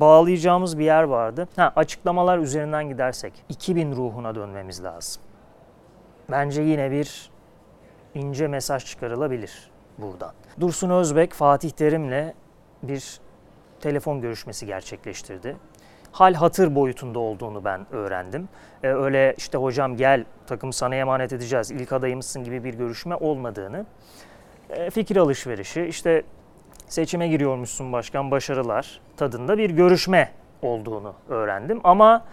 [0.00, 1.48] bağlayacağımız bir yer vardı.
[1.56, 5.22] Ha, açıklamalar üzerinden gidersek 2000 ruhuna dönmemiz lazım.
[6.30, 7.30] Bence yine bir
[8.14, 10.32] ince mesaj çıkarılabilir buradan.
[10.60, 12.32] Dursun Özbek Fatih Terim'le
[12.82, 13.20] bir
[13.80, 15.56] telefon görüşmesi gerçekleştirdi.
[16.12, 18.48] Hal hatır boyutunda olduğunu ben öğrendim.
[18.82, 23.86] Ee, öyle işte hocam gel takım sana emanet edeceğiz ilk adayımızsın gibi bir görüşme olmadığını.
[24.70, 26.22] Ee, fikir alışverişi işte
[26.86, 30.32] seçime giriyormuşsun başkan başarılar tadında bir görüşme
[30.62, 31.80] olduğunu öğrendim.
[31.84, 32.24] Ama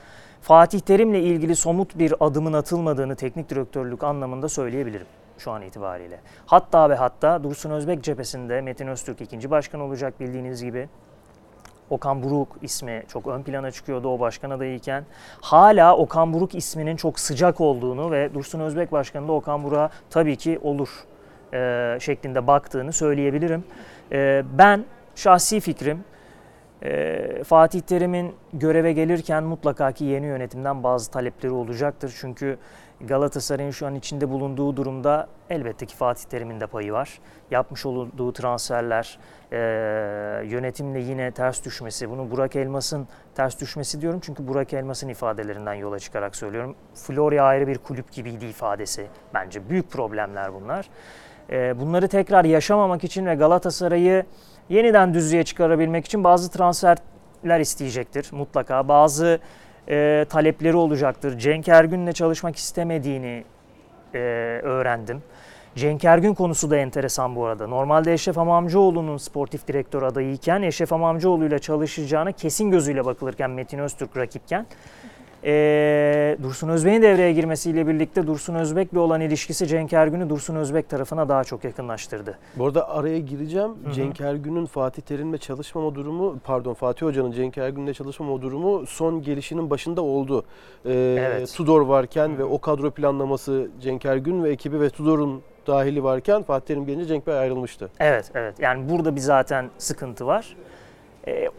[0.42, 6.20] Fatih Terim'le ilgili somut bir adımın atılmadığını teknik direktörlük anlamında söyleyebilirim şu an itibariyle.
[6.46, 10.90] Hatta ve hatta Dursun Özbek cephesinde Metin Öztürk ikinci başkan olacak bildiğiniz gibi.
[11.90, 15.06] Okan Buruk ismi çok ön plana çıkıyordu o başkan adayıyken.
[15.42, 20.36] Hala Okan Buruk isminin çok sıcak olduğunu ve Dursun Özbek başkanı da Okan Buruk'a tabii
[20.36, 20.90] ki olur
[21.54, 23.64] e, şeklinde baktığını söyleyebilirim.
[24.12, 24.86] E, ben
[25.16, 26.04] şahsi fikrim
[26.84, 32.14] e, Fatih Terim'in göreve gelirken mutlaka ki yeni yönetimden bazı talepleri olacaktır.
[32.20, 32.58] Çünkü
[33.02, 37.20] Galatasaray'ın şu an içinde bulunduğu durumda elbette ki Fatih Terim'in de payı var.
[37.52, 39.20] Yapmış olduğu transferler,
[39.52, 39.58] e,
[40.46, 46.00] yönetimle yine ters düşmesi, bunu Burak Elmas'ın ters düşmesi diyorum çünkü Burak Elmas'ın ifadelerinden yola
[46.00, 46.76] çıkarak söylüyorum.
[46.94, 49.08] Florya ayrı bir kulüp gibiydi ifadesi.
[49.34, 50.90] Bence büyük problemler bunlar.
[51.52, 54.26] E, bunları tekrar yaşamamak için ve Galatasaray'ı
[54.70, 58.88] yeniden düzlüğe çıkarabilmek için bazı transferler isteyecektir mutlaka.
[58.88, 59.40] Bazı
[59.90, 61.38] e, talepleri olacaktır.
[61.38, 63.44] Cenk Ergün'le çalışmak istemediğini
[64.14, 64.18] e,
[64.64, 65.24] öğrendim.
[65.76, 67.68] Cenk Ergün konusu da enteresan bu arada.
[67.68, 74.18] Normalde Eşref Amamcıoğlu'nun sportif direktör adayıyken Eşref Amamcıoğlu ile çalışacağına kesin gözüyle bakılırken Metin Öztürk
[74.18, 74.66] rakipken
[75.44, 81.30] e, Dursun Özbek'in devreye girmesiyle birlikte Dursun Özbek'le olan ilişkisi Cenk Ergün'ü Dursun Özbek tarafına
[81.30, 82.38] daha çok yakınlaştırdı.
[82.56, 83.72] Bu arada araya gireceğim.
[83.94, 89.70] Cenk Ergün'ün Fatih Terim'le çalışmama durumu, pardon Fatih Hoca'nın Cenk Ergün'le çalışmama durumu son gelişinin
[89.70, 90.46] başında oldu.
[90.86, 91.54] Ee, Evet.
[91.56, 96.66] Tudor varken ve o kadro planlaması Cenk Ergün ve ekibi ve Tudor'un dahili varken Fatih
[96.66, 97.90] Terim gelince Cenk Bey ayrılmıştı.
[98.00, 98.60] Evet, evet.
[98.60, 100.56] Yani burada bir zaten sıkıntı var.
[101.28, 101.50] Ee,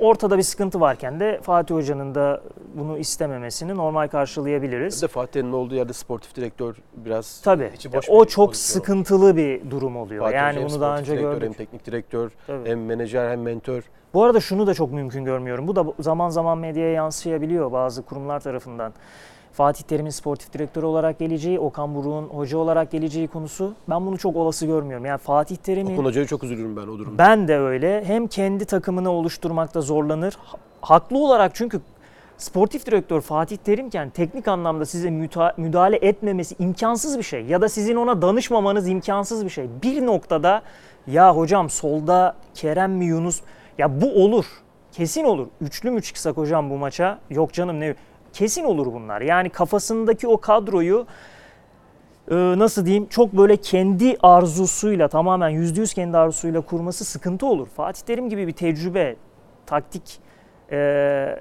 [0.00, 2.40] ortada bir sıkıntı varken de Fatih Hoca'nın da
[2.74, 5.02] bunu istememesini normal karşılayabiliriz.
[5.02, 7.70] de Fatih Terim'in olduğu yerde sportif direktör biraz Tabii.
[7.74, 8.80] içi boş O çok pozisyon.
[8.80, 10.24] sıkıntılı bir durum oluyor.
[10.24, 11.42] Fatih yani Hoca bunu daha önce direktör, gördük.
[11.46, 12.68] Hem teknik direktör, Tabii.
[12.68, 13.82] hem menajer hem mentor.
[14.14, 15.68] Bu arada şunu da çok mümkün görmüyorum.
[15.68, 18.92] Bu da zaman zaman medyaya yansıyabiliyor bazı kurumlar tarafından.
[19.56, 24.36] Fatih Terim'in sportif direktörü olarak geleceği, Okan Buruk'un hoca olarak geleceği konusu ben bunu çok
[24.36, 25.06] olası görmüyorum.
[25.06, 27.18] Yani Fatih Terim'in Okan Hoca'ya çok üzülürüm ben o durumda.
[27.18, 28.04] Ben de öyle.
[28.04, 30.38] Hem kendi takımını oluşturmakta zorlanır.
[30.44, 31.80] Ha- Haklı olarak çünkü
[32.38, 35.10] sportif direktör Fatih Terimken teknik anlamda size
[35.56, 37.44] müdahale etmemesi imkansız bir şey.
[37.44, 39.68] Ya da sizin ona danışmamanız imkansız bir şey.
[39.82, 40.62] Bir noktada
[41.06, 43.40] ya hocam solda Kerem mi Yunus
[43.78, 44.44] ya bu olur.
[44.92, 45.46] Kesin olur.
[45.60, 47.18] Üçlü mü çıksak hocam bu maça?
[47.30, 47.94] Yok canım ne?
[48.36, 49.20] Kesin olur bunlar.
[49.20, 51.06] Yani kafasındaki o kadroyu
[52.30, 57.66] e, nasıl diyeyim çok böyle kendi arzusuyla tamamen yüzde yüz kendi arzusuyla kurması sıkıntı olur.
[57.66, 59.16] Fatih Terim gibi bir tecrübe,
[59.66, 60.20] taktik
[60.70, 60.76] e,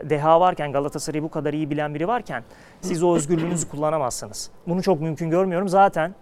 [0.04, 2.44] deha varken Galatasaray'ı bu kadar iyi bilen biri varken
[2.82, 4.50] siz o özgürlüğünüzü kullanamazsınız.
[4.68, 5.70] Bunu çok mümkün görmüyorum.
[5.70, 6.16] Zaten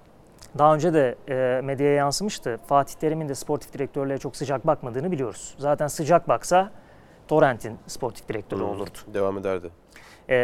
[0.58, 2.60] daha önce de e, medyaya yansımıştı.
[2.68, 5.56] Fatih Terim'in de sportif direktörlüğe çok sıcak bakmadığını biliyoruz.
[5.58, 6.72] Zaten sıcak baksa
[7.28, 8.98] Torrent'in sportif direktörü Hı, olurdu.
[9.14, 9.70] Devam ederdi.
[10.30, 10.36] E,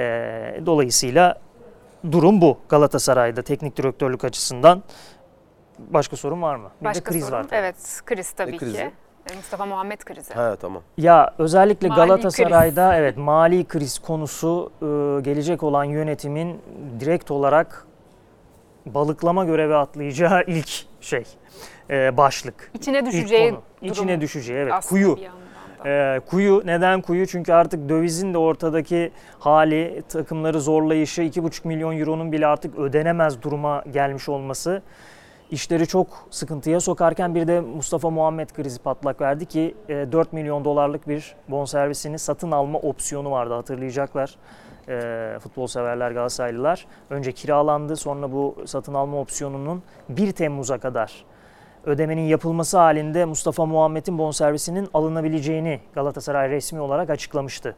[0.66, 1.36] dolayısıyla
[2.12, 4.84] durum bu Galatasaray'da teknik direktörlük açısından.
[5.80, 6.70] Başka sorun var mı?
[6.82, 7.38] Bir Başka de kriz sorun?
[7.38, 7.56] var tabii.
[7.56, 8.74] Evet kriz tabii Ne krizi?
[8.78, 8.92] ki.
[9.32, 10.34] E, Mustafa Muhammed krizi.
[10.34, 10.84] Ha tamam.
[10.98, 14.86] Ya özellikle Mali Galatasaray'da evet mali kriz konusu e,
[15.22, 16.62] gelecek olan yönetimin
[17.00, 17.86] direkt olarak
[18.86, 20.70] balıklama görevi atlayacağı ilk
[21.02, 21.24] şey
[21.90, 22.72] e, başlık.
[22.74, 23.62] İçine İlk düşeceği konu.
[23.82, 25.18] durum İçine düşeceği evet aslında kuyu.
[25.86, 27.28] Ee, kuyu neden kuyu?
[27.28, 33.84] Çünkü artık dövizin de ortadaki hali, takımları zorlayışı, 2,5 milyon euronun bile artık ödenemez duruma
[33.92, 34.82] gelmiş olması
[35.52, 40.66] işleri çok sıkıntıya sokarken bir de Mustafa Muhammed krizi patlak verdi ki e, 4 milyon
[40.66, 44.36] dolarlık bir bonservisini satın alma opsiyonu vardı hatırlayacaklar.
[44.90, 46.86] E, futbol severler Galatasaraylılar.
[47.10, 51.26] Önce kiralandı sonra bu satın alma opsiyonunun 1 Temmuz'a kadar
[51.86, 57.76] ödemenin yapılması halinde Mustafa Muhammed'in bonservisinin alınabileceğini Galatasaray resmi olarak açıklamıştı.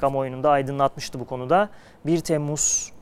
[0.00, 1.68] Kamuoyunun da aydınlatmıştı bu konuda.
[2.06, 2.92] 1 Temmuz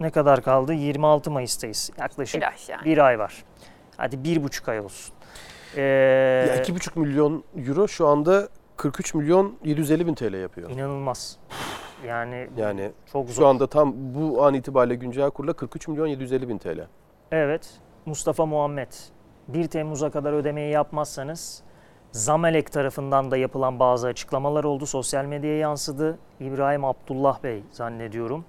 [0.00, 0.72] ne kadar kaldı?
[0.72, 1.90] 26 Mayıs'tayız.
[2.00, 2.84] Yaklaşık Bir ay yani.
[2.84, 3.44] bir ay var.
[3.96, 5.14] Hadi bir buçuk ay olsun.
[5.76, 5.80] Ee,
[6.48, 10.70] Ya 2,5 milyon euro şu anda 43 milyon 750 bin TL yapıyor.
[10.70, 11.38] inanılmaz.
[12.06, 13.42] Yani, Yani çok zor.
[13.42, 16.86] şu anda tam bu an itibariyle güncel kurla 43 milyon 750 bin TL.
[17.32, 17.70] Evet.
[18.06, 18.92] Mustafa Muhammed
[19.48, 21.62] 1 Temmuz'a kadar ödemeyi yapmazsanız
[22.12, 24.86] Zamelek tarafından da yapılan bazı açıklamalar oldu.
[24.86, 26.18] Sosyal medyaya yansıdı.
[26.40, 28.44] İbrahim Abdullah Bey zannediyorum.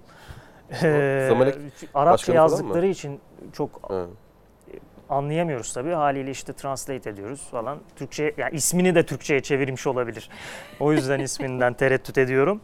[0.83, 1.55] Ee, Zamalek
[1.93, 3.19] Arapça yazdıkları için
[3.53, 4.05] çok Ha.
[5.09, 5.91] anlayamıyoruz tabii.
[5.91, 7.77] Haliyle işte translate ediyoruz falan.
[7.95, 10.29] Türkçe yani ismini de Türkçe'ye çevirmiş olabilir.
[10.79, 12.61] O yüzden isminden tereddüt ediyorum.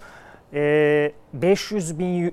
[0.54, 2.32] Ee, 500 bin y-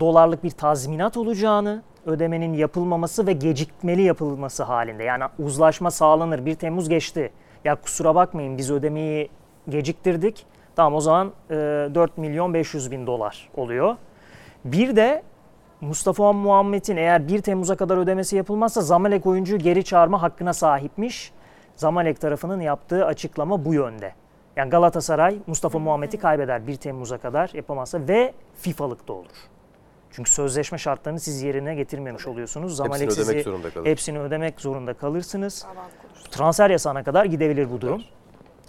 [0.00, 5.04] dolarlık bir tazminat olacağını ödemenin yapılmaması ve gecikmeli yapılması halinde.
[5.04, 6.46] Yani uzlaşma sağlanır.
[6.46, 7.32] 1 Temmuz geçti.
[7.64, 9.28] Ya kusura bakmayın biz ödemeyi
[9.68, 10.46] geciktirdik.
[10.76, 13.96] Tamam o zaman e, 4 milyon 500 bin dolar oluyor.
[14.64, 15.22] Bir de
[15.80, 21.32] Mustafa Muhammed'in eğer 1 Temmuz'a kadar ödemesi yapılmazsa Zamalek oyuncuyu geri çağırma hakkına sahipmiş.
[21.76, 24.12] Zamalek tarafının yaptığı açıklama bu yönde.
[24.56, 29.36] Yani Galatasaray Mustafa Muhammed'i kaybeder 1 Temmuz'a kadar yapamazsa ve FIFA'lık da olur.
[30.12, 32.76] Çünkü sözleşme şartlarını siz yerine getirmemiş oluyorsunuz.
[32.76, 33.86] Zamalek Hepsini sizi ödemek zorunda kalır.
[33.86, 35.66] hepsini ödemek zorunda kalırsınız.
[36.30, 38.02] Transfer yasağına kadar gidebilir bu durum.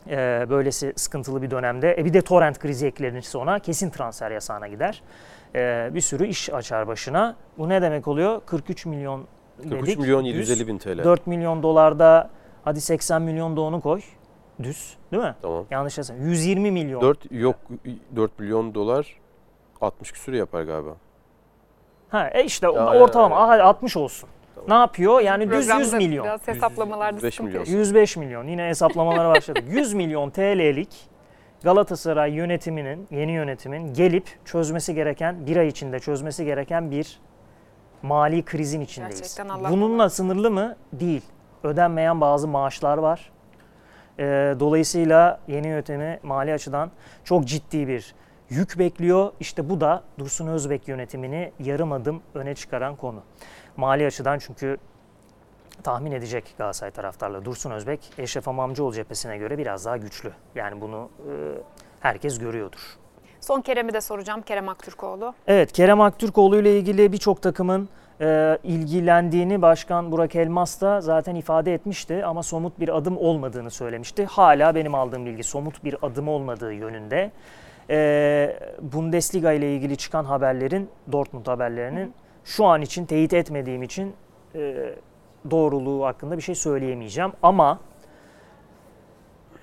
[0.10, 1.96] Ee, böylesi sıkıntılı bir dönemde.
[2.00, 5.04] E bir de torrent krizi eklenirse ona kesin transfer yasağına gider.
[5.56, 7.36] Ee, bir sürü iş açar başına.
[7.58, 8.42] Bu ne demek oluyor?
[8.46, 9.28] 43 milyon
[9.58, 10.00] 43 dedik.
[10.00, 10.50] milyon Düz.
[10.50, 11.04] 750 bin TL.
[11.04, 12.30] 4 milyon dolarda
[12.64, 14.02] hadi 80 milyon da onu koy.
[14.64, 15.36] Düz değil mi?
[15.42, 15.66] Tamam.
[15.72, 16.18] Yanlış yazsam.
[16.22, 17.02] 120 milyon.
[17.02, 17.56] 4 yok
[18.16, 19.18] 4 milyon dolar
[19.82, 20.96] 60 küsür yapar galiba.
[22.14, 23.64] Ha, e işte Ya, ortalama ya, ya.
[23.64, 24.30] Aha, 60 olsun.
[24.56, 24.70] Tamam.
[24.70, 25.20] Ne yapıyor?
[25.20, 26.26] Yani düz 100 Programda milyon.
[26.26, 27.60] Biraz hesaplamalarda 105 sıkıntı milyon.
[27.60, 27.80] yaşıyor.
[27.80, 28.48] 105 milyon.
[28.48, 29.64] Yine hesaplamalara başladık.
[29.68, 30.90] 100 milyon TL'lik
[31.64, 37.20] Galatasaray yönetiminin, yeni yönetimin gelip çözmesi gereken, bir ay içinde çözmesi gereken bir
[38.02, 39.22] mali krizin içindeyiz.
[39.22, 40.76] Gerçekten Allah Bununla sınırlı mı?
[40.94, 41.22] Değil.
[41.64, 43.32] Ödenmeyen bazı maaşlar var.
[44.20, 46.92] Ee, dolayısıyla yeni yönetimi mali açıdan
[47.24, 48.16] çok ciddi bir
[48.54, 49.32] yük bekliyor.
[49.40, 53.24] İşte bu da Dursun Özbek yönetimini yarım adım öne çıkaran konu.
[53.78, 54.78] Mali açıdan çünkü
[55.84, 57.46] tahmin edecek Galatasaray taraftarları.
[57.46, 60.32] Dursun Özbek, Eşref Amamcıoğlu cephesine göre biraz daha güçlü.
[60.56, 61.32] Yani bunu e,
[62.00, 62.98] herkes görüyordur.
[63.42, 64.42] Son Kerem'i de soracağım.
[64.42, 65.34] Kerem Aktürkoğlu.
[65.48, 67.90] Evet, Kerem Aktürkoğlu ile ilgili birçok takımın
[68.22, 74.26] e, ilgilendiğini Başkan Burak Elmas da zaten ifade etmişti ama somut bir adım olmadığını söylemişti.
[74.26, 77.32] Hala benim aldığım bilgi somut bir adım olmadığı yönünde.
[77.90, 82.14] E, Bundesliga ile ilgili çıkan haberlerin, Dortmund haberlerinin
[82.44, 84.14] şu an için teyit etmediğim için
[84.56, 84.94] e,
[85.52, 87.32] doğruluğu hakkında bir şey söyleyemeyeceğim.
[87.44, 87.80] Ama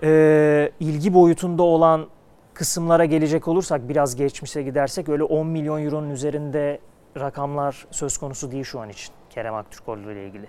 [0.03, 2.07] e, ilgi boyutunda olan
[2.55, 6.79] kısımlara gelecek olursak biraz geçmişe gidersek öyle 10 milyon euronun üzerinde
[7.19, 10.47] rakamlar söz konusu değil şu an için Kerem Aktürkoğlu ile ilgili.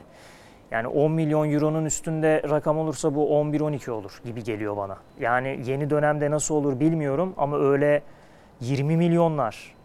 [0.71, 4.97] Yani 10 milyon euronun üstünde rakam olursa bu 11-12 olur gibi geliyor bana.
[5.19, 8.01] Yani yeni dönemde nasıl olur bilmiyorum ama öyle
[8.61, 9.75] 20 milyonlar,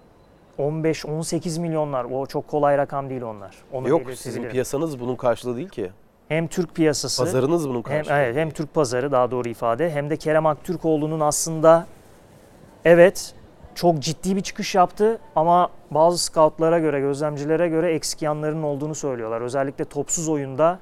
[0.58, 3.56] 15-18 milyonlar o çok kolay rakam değil onlar.
[3.72, 5.90] Onu Yok sizin piyasanız bunun karşılığı değil ki.
[6.28, 8.14] Hem Türk piyasası Pazarınız bunun hem, karşılığı.
[8.14, 11.86] evet, hem Türk pazarı daha doğru ifade hem de Kerem Aktürkoğlu'nun aslında
[12.84, 13.34] Evet
[13.76, 19.40] çok ciddi bir çıkış yaptı ama bazı scoutlara göre, gözlemcilere göre eksik yanlarının olduğunu söylüyorlar.
[19.40, 20.78] Özellikle topsuz oyunda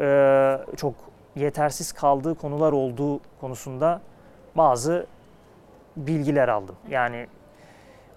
[0.00, 0.94] e, çok
[1.36, 4.00] yetersiz kaldığı konular olduğu konusunda
[4.56, 5.06] bazı
[5.96, 6.76] bilgiler aldım.
[6.90, 7.26] Yani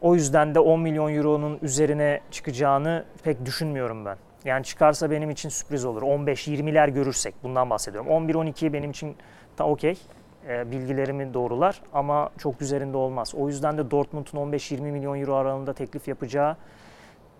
[0.02, 4.18] o yüzden de 10 milyon euronun üzerine çıkacağını pek düşünmüyorum ben.
[4.46, 6.02] Yani çıkarsa benim için sürpriz olur.
[6.02, 8.12] 15-20'ler görürsek bundan bahsediyorum.
[8.12, 9.16] 11-12 benim için
[9.58, 9.98] da okey.
[10.50, 13.34] E, bilgilerimi doğrular ama çok üzerinde olmaz.
[13.38, 16.58] O yüzden de Dortmund'un 15-20 milyon euro aralığında teklif yapacağı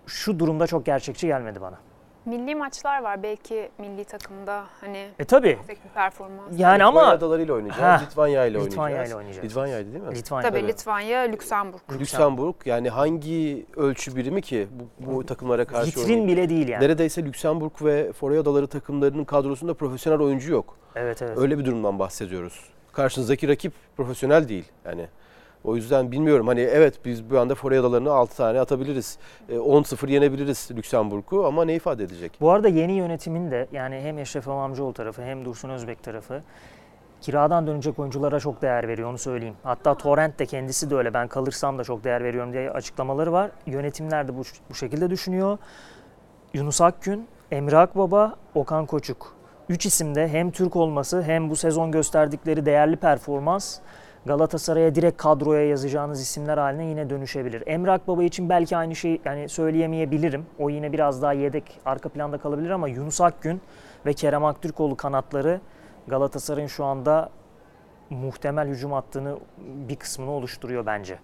[0.06, 1.78] şu durumda çok gerçekçi gelmedi bana.
[2.24, 6.38] Milli maçlar var belki milli takımda hani E tabi yüksek bir performans.
[6.50, 7.82] yani Litvanya ama adalarıyla oynayacağız.
[7.82, 9.08] Ha, Litvanya ile Litvanya oynayacağız.
[9.10, 9.44] ile oynayacağız.
[9.48, 10.14] Litvanya'ydı değil mi?
[10.14, 10.68] Litvanya Tabii tabii.
[10.72, 11.80] Litvanya, Lüksemburg.
[12.00, 14.68] Lüksemburg yani hangi ölçü birimi ki
[15.00, 16.28] bu, bu takımlara karşı vitrin oynayacak?
[16.28, 16.84] bile değil yani.
[16.84, 20.76] Neredeyse Lüksemburg ve Foray Adaları takımlarının kadrosunda profesyonel oyuncu yok.
[20.94, 21.38] Evet evet.
[21.38, 22.70] Öyle bir durumdan bahsediyoruz.
[22.96, 24.64] Karşınızdaki rakip profesyonel değil.
[24.84, 25.06] Yani
[25.64, 29.18] o yüzden bilmiyorum hani evet biz bu anda Foray Adaları'na 6 tane atabiliriz.
[29.48, 32.32] E, 10-0 yenebiliriz Lüksemburg'u ama ne ifade edecek?
[32.40, 36.42] Bu arada yeni yönetimin de yani hem Eşref Amamcıoğlu tarafı hem Dursun Özbek tarafı
[37.20, 39.56] kiradan dönecek oyunculara çok değer veriyor onu söyleyeyim.
[39.62, 43.50] Hatta Torrent de kendisi de öyle ben kalırsam da çok değer veriyorum diye açıklamaları var.
[43.66, 45.58] Yönetimler de bu, bu şekilde düşünüyor.
[46.54, 49.35] Yunus Akgün, Emre Akbaba, Okan Koçuk.
[49.68, 53.78] Üç isimde hem Türk olması hem bu sezon gösterdikleri değerli performans
[54.26, 57.62] Galatasaray'a direkt kadroya yazacağınız isimler haline yine dönüşebilir.
[57.66, 60.46] Emre Akbaba için belki aynı şeyi yani söyleyemeyebilirim.
[60.58, 63.60] O yine biraz daha yedek arka planda kalabilir ama Yunus Akgün
[64.06, 65.60] ve Kerem Aktürkoğlu kanatları
[66.06, 67.30] Galatasaray'ın şu anda
[68.10, 71.18] muhtemel hücum hattını bir kısmını oluşturuyor bence.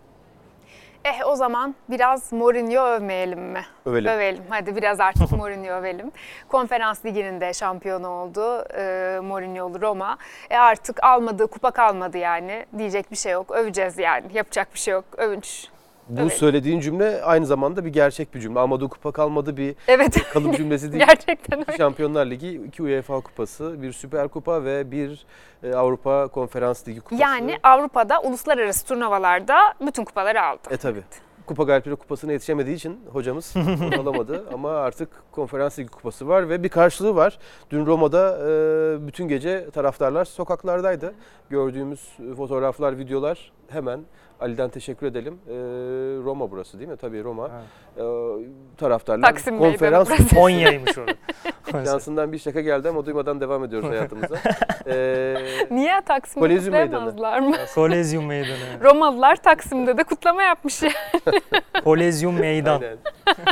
[1.04, 3.62] Eh o zaman biraz Mourinho övmeyelim mi?
[3.86, 4.12] Övelim.
[4.12, 4.44] Övelim.
[4.48, 6.12] Hadi biraz artık Mourinho övelim.
[6.48, 10.16] Konferans liginin de şampiyonu oldu e, Mourinho'lu Roma.
[10.50, 12.66] E artık almadığı kupa kalmadı yani.
[12.78, 13.50] Diyecek bir şey yok.
[13.50, 14.24] Öveceğiz yani.
[14.32, 15.04] Yapacak bir şey yok.
[15.16, 15.68] Övünç.
[16.16, 16.32] Bu Evet.
[16.32, 18.58] söylediğin cümle aynı zamanda bir gerçek bir cümle.
[18.60, 20.32] Almadığı kupa kalmadı bir Evet.
[20.32, 21.04] kalıp cümlesi değil.
[21.06, 21.76] Gerçekten öyle.
[21.76, 25.26] Şampiyonlar Ligi, iki UEFA kupası, bir Süper Kupa ve bir
[25.62, 27.22] e, Avrupa Konferans Ligi kupası.
[27.22, 29.56] Yani Avrupa'da uluslararası turnuvalarda
[29.86, 30.60] bütün kupaları aldı.
[30.70, 31.02] E tabi.
[31.46, 33.54] Kupa Galipleri Kupası'na yetişemediği için hocamız
[33.98, 34.44] alamadı.
[34.54, 37.38] Ama artık Konferans Ligi Kupası var ve bir karşılığı var.
[37.70, 41.14] Dün Roma'da e, bütün gece taraftarlar sokaklardaydı.
[41.50, 44.00] Gördüğümüz fotoğraflar, videolar hemen
[44.42, 45.38] Ali'den teşekkür edelim.
[45.48, 45.52] E,
[46.24, 46.96] Roma burası değil mi?
[46.96, 47.50] Tabii Roma.
[47.96, 48.02] E,
[48.76, 50.10] taraftarlar Taksim Meydanı konferans.
[50.34, 51.12] Konya'ymış orada.
[51.84, 54.36] Şansından bir şaka geldi ama duymadan devam ediyoruz hayatımıza.
[54.86, 55.36] E,
[55.70, 57.40] Niye Taksim'de Kolezyum Meydanı.
[57.40, 57.56] mı?
[57.74, 58.84] Kolezyum Meydanı.
[58.84, 60.90] Romalılar Taksim'de de kutlama yapmış ya.
[61.84, 62.80] Kolezyum Meydan.
[62.82, 62.98] Aynen.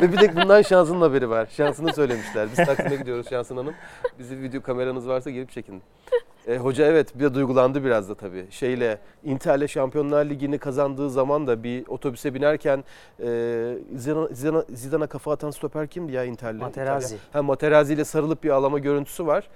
[0.03, 1.49] Ve bir tek bundan Şansı'nın haberi var.
[1.57, 2.49] Şansını söylemişler.
[2.59, 3.75] Biz Taksim'e gidiyoruz Şansın Hanım.
[4.19, 5.83] Bizi video kameranız varsa gelip çekin.
[6.49, 8.47] E, hoca evet bir de duygulandı biraz da tabii.
[8.51, 12.85] Şeyle Inter'le Şampiyonlar Ligi'ni kazandığı zaman da bir otobüse binerken
[13.21, 13.25] e,
[13.97, 16.57] Zidane- Zidane- Zidane'a kafa atan stoper kimdi ya Inter'le?
[16.59, 17.15] Materazzi.
[17.15, 17.21] İtalya.
[17.33, 19.49] Ha Materazzi ile sarılıp bir ağlama görüntüsü var.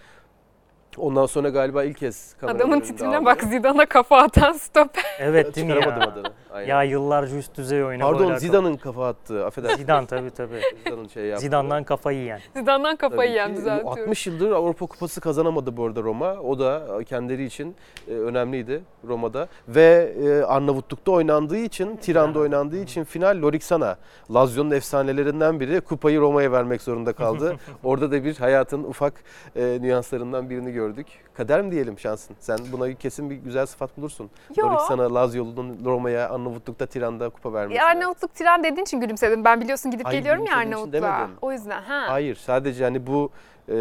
[0.98, 3.24] Ondan sonra galiba ilk kez Adamın ağladı.
[3.24, 5.04] bak Zidane'a kafa atan stoper.
[5.18, 5.78] Evet değil mi ya?
[5.78, 6.32] adını.
[6.52, 6.68] Aynen.
[6.68, 8.10] Ya yıllarca üst düzey oynadı.
[8.10, 9.46] Pardon Zidane'ın kafa attığı.
[9.46, 9.76] Affedersin.
[9.76, 10.60] Zidane tabii tabii.
[10.84, 11.44] Zidane'ın şey yaptığı.
[11.46, 12.40] Zidane'dan kafayı yiyen.
[12.56, 14.02] Zidane'dan kafayı Tabii yiyen düzeltiyorum.
[14.02, 16.34] 60 yıldır Avrupa Kupası kazanamadı bu arada Roma.
[16.34, 17.76] O da kendileri için
[18.08, 19.48] e, önemliydi Roma'da.
[19.68, 23.96] Ve e, Arnavutluk'ta oynandığı için, Tiran'da oynandığı için final Loriksana.
[24.34, 27.56] Lazio'nun efsanelerinden biri kupayı Roma'ya vermek zorunda kaldı.
[27.84, 29.14] Orada da bir hayatın ufak
[29.56, 30.83] e, nüanslarından birini gördük.
[31.34, 32.36] Kader mi diyelim şansın?
[32.40, 34.30] Sen buna kesin bir güzel sıfat bulursun.
[34.56, 34.66] Yo.
[34.66, 37.78] Loriksana, Lazio'nun Roma'ya Arnavutluk'ta Tiran'da kupa vermesi.
[37.80, 39.44] E, Arnavutluk tren dediğin için gülümsedim.
[39.44, 41.30] Ben biliyorsun gidip Hayır, geliyorum ya Arnavutluğa.
[41.42, 42.04] O yüzden ha.
[42.08, 43.30] Hayır sadece hani bu
[43.68, 43.74] e,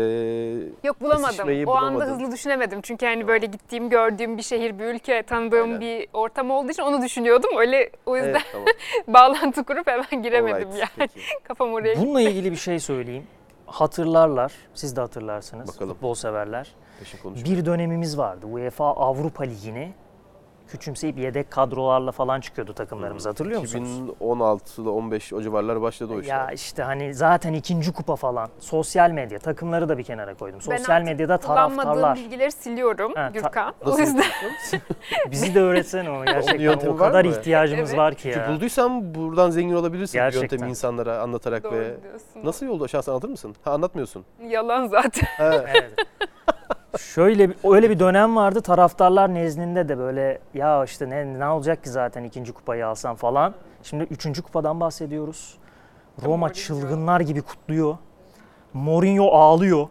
[0.83, 1.47] Yok bulamadım.
[1.67, 2.13] O anda bulamadım.
[2.13, 2.81] hızlı düşünemedim.
[2.81, 5.81] Çünkü hani böyle gittiğim, gördüğüm bir şehir, bir ülke, tanıdığım Aynen.
[5.81, 7.49] bir ortam olduğu için onu düşünüyordum.
[7.57, 8.67] Öyle o yüzden Evet, tamam.
[9.07, 10.89] bağlantı kurup hemen giremedim Alright, yani.
[10.97, 11.19] peki.
[11.43, 12.05] Kafam oraya gitti.
[12.05, 13.23] Bununla ilgili bir şey söyleyeyim.
[13.73, 15.93] Hatırlarlar, siz de hatırlarsınız Bakalım.
[15.93, 16.75] futbol severler.
[17.25, 18.45] Bir dönemimiz vardı.
[18.45, 19.93] UEFA Avrupa Ligi'ni
[20.67, 23.89] küçümseyip yedek kadrolarla falan çıkıyordu takımlarımız hatırlıyor musunuz?
[24.21, 26.35] 2016'da 15 o civarlar başladı o işler.
[26.39, 28.49] Ya işte hani zaten ikinci kupa falan.
[28.59, 30.59] Sosyal medya takımları da bir kenara koydum.
[30.69, 32.17] Ben Sosyal artık medyada taraftarlar.
[32.17, 33.73] bilgileri siliyorum Ha, ta- Gürkan.
[33.85, 34.23] O yüzden?
[35.31, 36.59] Bizi de öğretsene onu gerçekten.
[36.59, 37.31] yöntemi o kadar mı?
[37.31, 37.99] ihtiyacımız Evet.
[37.99, 38.49] var ki Çünkü ya.
[38.49, 40.41] bulduysan buradan zengin olabilirsin Gerçekten.
[40.41, 42.43] yöntemi insanlara anlatarak doğru ve diyorsun.
[42.43, 43.55] nasıl yolda şans anlatır mısın?
[43.63, 44.25] Ha anlatmıyorsun.
[44.47, 45.27] Yalan zaten.
[45.37, 45.91] Ha, Evet.
[46.99, 51.89] Şöyle öyle bir dönem vardı taraftarlar nezdinde de böyle ya işte ne ne olacak ki
[51.89, 53.53] zaten ikinci kupayı alsam falan.
[53.83, 55.57] Şimdi üçüncü kupadan bahsediyoruz.
[56.25, 57.97] Roma çılgınlar gibi kutluyor.
[58.73, 59.87] Mourinho ağlıyor.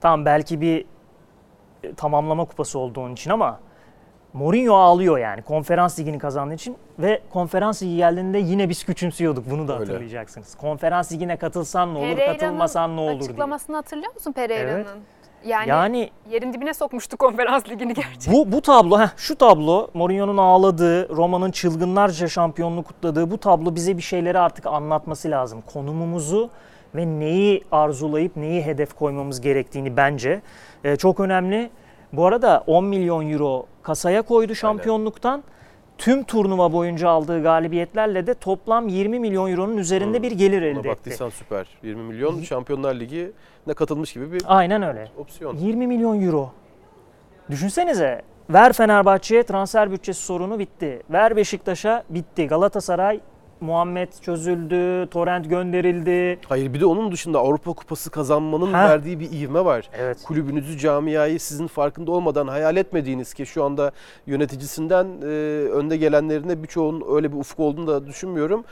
[0.00, 0.84] Tamam belki bir
[1.82, 3.60] e, tamamlama kupası olduğu için ama
[4.32, 9.68] Mourinho ağlıyor yani konferans ligini kazandığı için ve konferans ligi geldiğinde yine biz küçümsüyorduk bunu
[9.68, 9.84] da Öyle.
[9.84, 10.54] hatırlayacaksınız.
[10.54, 13.20] Konferans ligine katılsan ne olur, Pereira'nın katılmasan ne olur diye.
[13.20, 14.74] açıklamasını hatırlıyor musun Pereira'nın?
[14.74, 14.86] Evet.
[15.46, 18.34] Yani, Yani yerin dibine sokmuştu konferans ligini gerçekten.
[18.34, 23.96] bu bu tablo, heh, şu tablo Mourinho'nun ağladığı, Roma'nın çılgınlarca şampiyonluğu kutladığı bu tablo bize
[23.96, 25.62] bir şeyleri artık anlatması lazım.
[25.72, 26.50] Konumumuzu
[26.94, 30.42] ve neyi arzulayıp neyi hedef koymamız gerektiğini bence
[30.84, 31.70] Ee, çok önemli.
[32.12, 35.42] Bu arada 10 milyon euro kasaya koydu şampiyonluktan.
[35.98, 40.22] Tüm turnuva boyunca aldığı galibiyetlerle de toplam 20 milyon euronun üzerinde Hmm.
[40.22, 40.88] bir gelir elde etti.
[40.88, 41.66] baktıysan süper.
[41.82, 45.08] 20 milyon Şampiyonlar Ligi'ne katılmış gibi bir Aynen öyle.
[45.18, 45.56] opsiyon.
[45.56, 46.50] 20 milyon euro.
[47.50, 51.02] Düşünsenize ver Fenerbahçe'ye transfer bütçesi sorunu bitti.
[51.10, 52.46] Ver Beşiktaş'a bitti.
[52.46, 53.20] Galatasaray
[53.60, 56.40] Muhammed çözüldü, Torrent gönderildi.
[56.48, 58.88] Hayır bir de onun dışında Avrupa Kupası kazanmanın Ha.
[58.88, 59.90] verdiği bir ivme var.
[59.98, 60.22] Evet.
[60.24, 63.92] Kulübünüzü, camiayı sizin farkında olmadan hayal etmediğiniz ki şu anda
[64.26, 65.24] yöneticisinden e,
[65.70, 68.64] önde gelenlerine birçoğunun öyle bir ufku olduğunu da düşünmüyorum.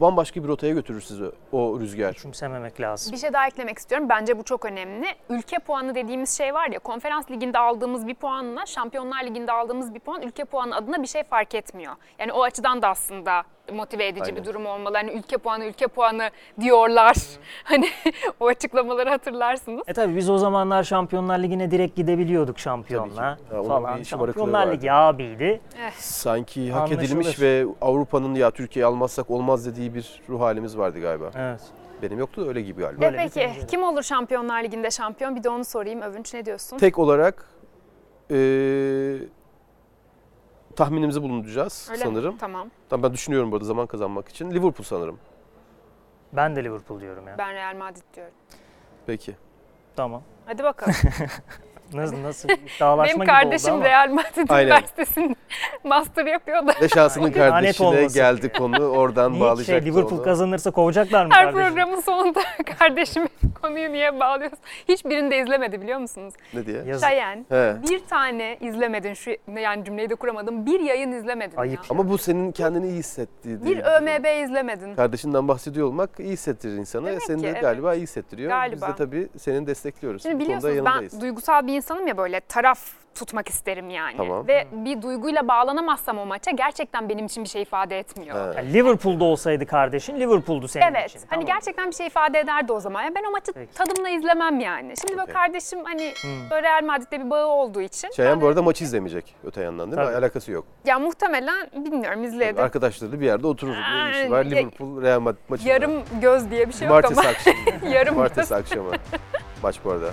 [0.00, 2.14] Bambaşka bir rotaya götürür sizi o rüzgar.
[2.14, 3.12] Küçümsememek lazım.
[3.12, 4.08] Bir şey daha eklemek istiyorum.
[4.08, 5.06] Bence bu çok önemli.
[5.30, 10.00] Ülke puanı dediğimiz şey var ya, konferans liginde aldığımız bir puanla Şampiyonlar Ligi'nde aldığımız bir
[10.00, 11.92] puan ülke puanı adına bir şey fark etmiyor.
[12.18, 14.36] Yani o açıdan da aslında motive edici Aynen.
[14.36, 14.96] bir durum olmalı.
[14.96, 17.16] Hani ülke puanı, ülke puanı diyorlar.
[17.64, 17.88] Hani
[18.40, 19.82] o açıklamaları hatırlarsınız.
[19.86, 24.02] E tabi biz o zamanlar Şampiyonlar Ligi'ne direkt gidebiliyorduk şampiyonla falan.
[24.02, 24.72] şımarıklığı Şampiyonlar.
[24.72, 25.60] Ligi abiydi.
[25.98, 27.02] Sanki hak Anlaşılır.
[27.04, 31.30] edilmiş ve Avrupa'nın ya Türkiye'yi almazsak olmaz dediği bir ruh halimiz vardı galiba.
[31.36, 31.60] Evet.
[32.02, 33.04] Benim yoktu da öyle gibi galiba.
[33.04, 35.36] E peki kim olur Şampiyonlar Ligi'nde şampiyon?
[35.36, 36.02] Bir de onu sorayım.
[36.02, 36.78] Övünç ne diyorsun?
[36.78, 37.46] Tek olarak
[38.30, 38.36] e,
[40.76, 42.10] tahminimizi bulunacağız Öyle mi?
[42.10, 42.36] sanırım.
[42.38, 42.70] Tamam.
[42.88, 44.50] Tamam ben düşünüyorum burada zaman kazanmak için.
[44.50, 45.18] Liverpool sanırım.
[46.32, 47.38] Ben de Liverpool diyorum ya.
[47.38, 48.34] Ben Real Madrid diyorum.
[49.06, 49.36] Peki.
[49.96, 50.22] Tamam.
[50.46, 50.94] Hadi bakalım.
[51.92, 53.84] Nasıl nasıl iddialaşma Benim gibi kardeşim oldu ama.
[53.88, 54.66] Real Madrid Aynen.
[54.66, 55.34] Üniversitesi'nde
[55.84, 56.72] master yapıyor da.
[56.80, 58.88] Ve şansının Lanet kardeşine geldi konu.
[58.88, 60.22] Oradan Niye şey, bağlayacaktı Liverpool onu.
[60.22, 61.74] kazanırsa kovacaklar mı Her kardeşim?
[61.74, 62.40] programın sonunda
[62.78, 63.28] kardeşimi
[63.62, 64.58] konuyu niye bağlıyorsun?
[64.88, 66.34] Hiçbirini de izlemedi biliyor musunuz?
[66.54, 66.82] Ne diye?
[66.86, 67.08] Yazık.
[67.08, 67.74] Şayen He.
[67.90, 70.66] bir tane izlemedin şu yani cümleyi de kuramadım.
[70.66, 71.78] Bir yayın izlemedin Ayıp.
[71.78, 71.84] ya.
[71.90, 74.94] Ama bu senin kendini iyi hissettiği Bir ÖMB izlemedin.
[74.94, 77.06] Kardeşinden bahsediyor olmak iyi hissettirir insana.
[77.06, 77.62] Demek Seni ki, de evet.
[77.62, 78.48] galiba iyi hissettiriyor.
[78.50, 78.86] Galiba.
[78.88, 80.22] Biz de tabii seni destekliyoruz.
[80.22, 81.12] Şimdi biliyorsunuz yanındayız.
[81.14, 82.78] ben duygusal bir insanım ya böyle taraf
[83.14, 84.16] tutmak isterim yani.
[84.16, 84.48] Tamam.
[84.48, 88.54] Ve bir duyguyla bağlanamazsam o maça gerçekten benim için bir şey ifade etmiyor.
[88.56, 91.10] Yani Liverpool'da olsaydı kardeşin Liverpool'du senin Evet.
[91.10, 91.18] için.
[91.20, 91.46] Hani Tamam.
[91.46, 93.02] gerçekten bir şey ifade ederdi o zaman.
[93.02, 93.74] Ya ben o maçı Peki.
[93.74, 94.94] tadımla izlemem yani.
[95.00, 96.50] Şimdi böyle kardeşim hani Hmm.
[96.50, 98.10] böyle Real Madrid'de bir bağı olduğu için.
[98.18, 100.06] Ben bu de- arada maçı izlemeyecek öte yandan değil mi?
[100.06, 100.16] Tabii.
[100.16, 100.64] Alakası yok.
[100.84, 102.62] Ya muhtemelen bilmiyorum izledim.
[102.64, 103.72] Arkadaşları bir yerde oturur.
[103.74, 104.44] Ne işi var?
[104.44, 105.68] Liverpool Real Madrid maçında.
[105.68, 107.28] Yarım göz diye bir şey yok Cumartesi ama.
[107.30, 107.56] akşamı.
[107.94, 108.90] Yarım Cumartesi akşamı.
[109.62, 110.10] Maç bu arada.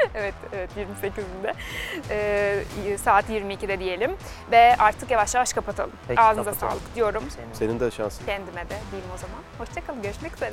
[0.14, 1.54] evet, evet 28'inde.
[2.10, 4.10] Ee, saat 22'de diyelim.
[4.50, 5.92] Ve artık yavaş yavaş kapatalım.
[6.08, 6.72] Peki, Ağzınıza kapatalım.
[6.80, 7.24] sağlık diyorum.
[7.52, 8.26] Senin- de şansın.
[8.26, 9.40] Kendime de diyeyim o zaman.
[9.58, 10.02] Hoşçakalın.
[10.02, 10.52] Görüşmek üzere.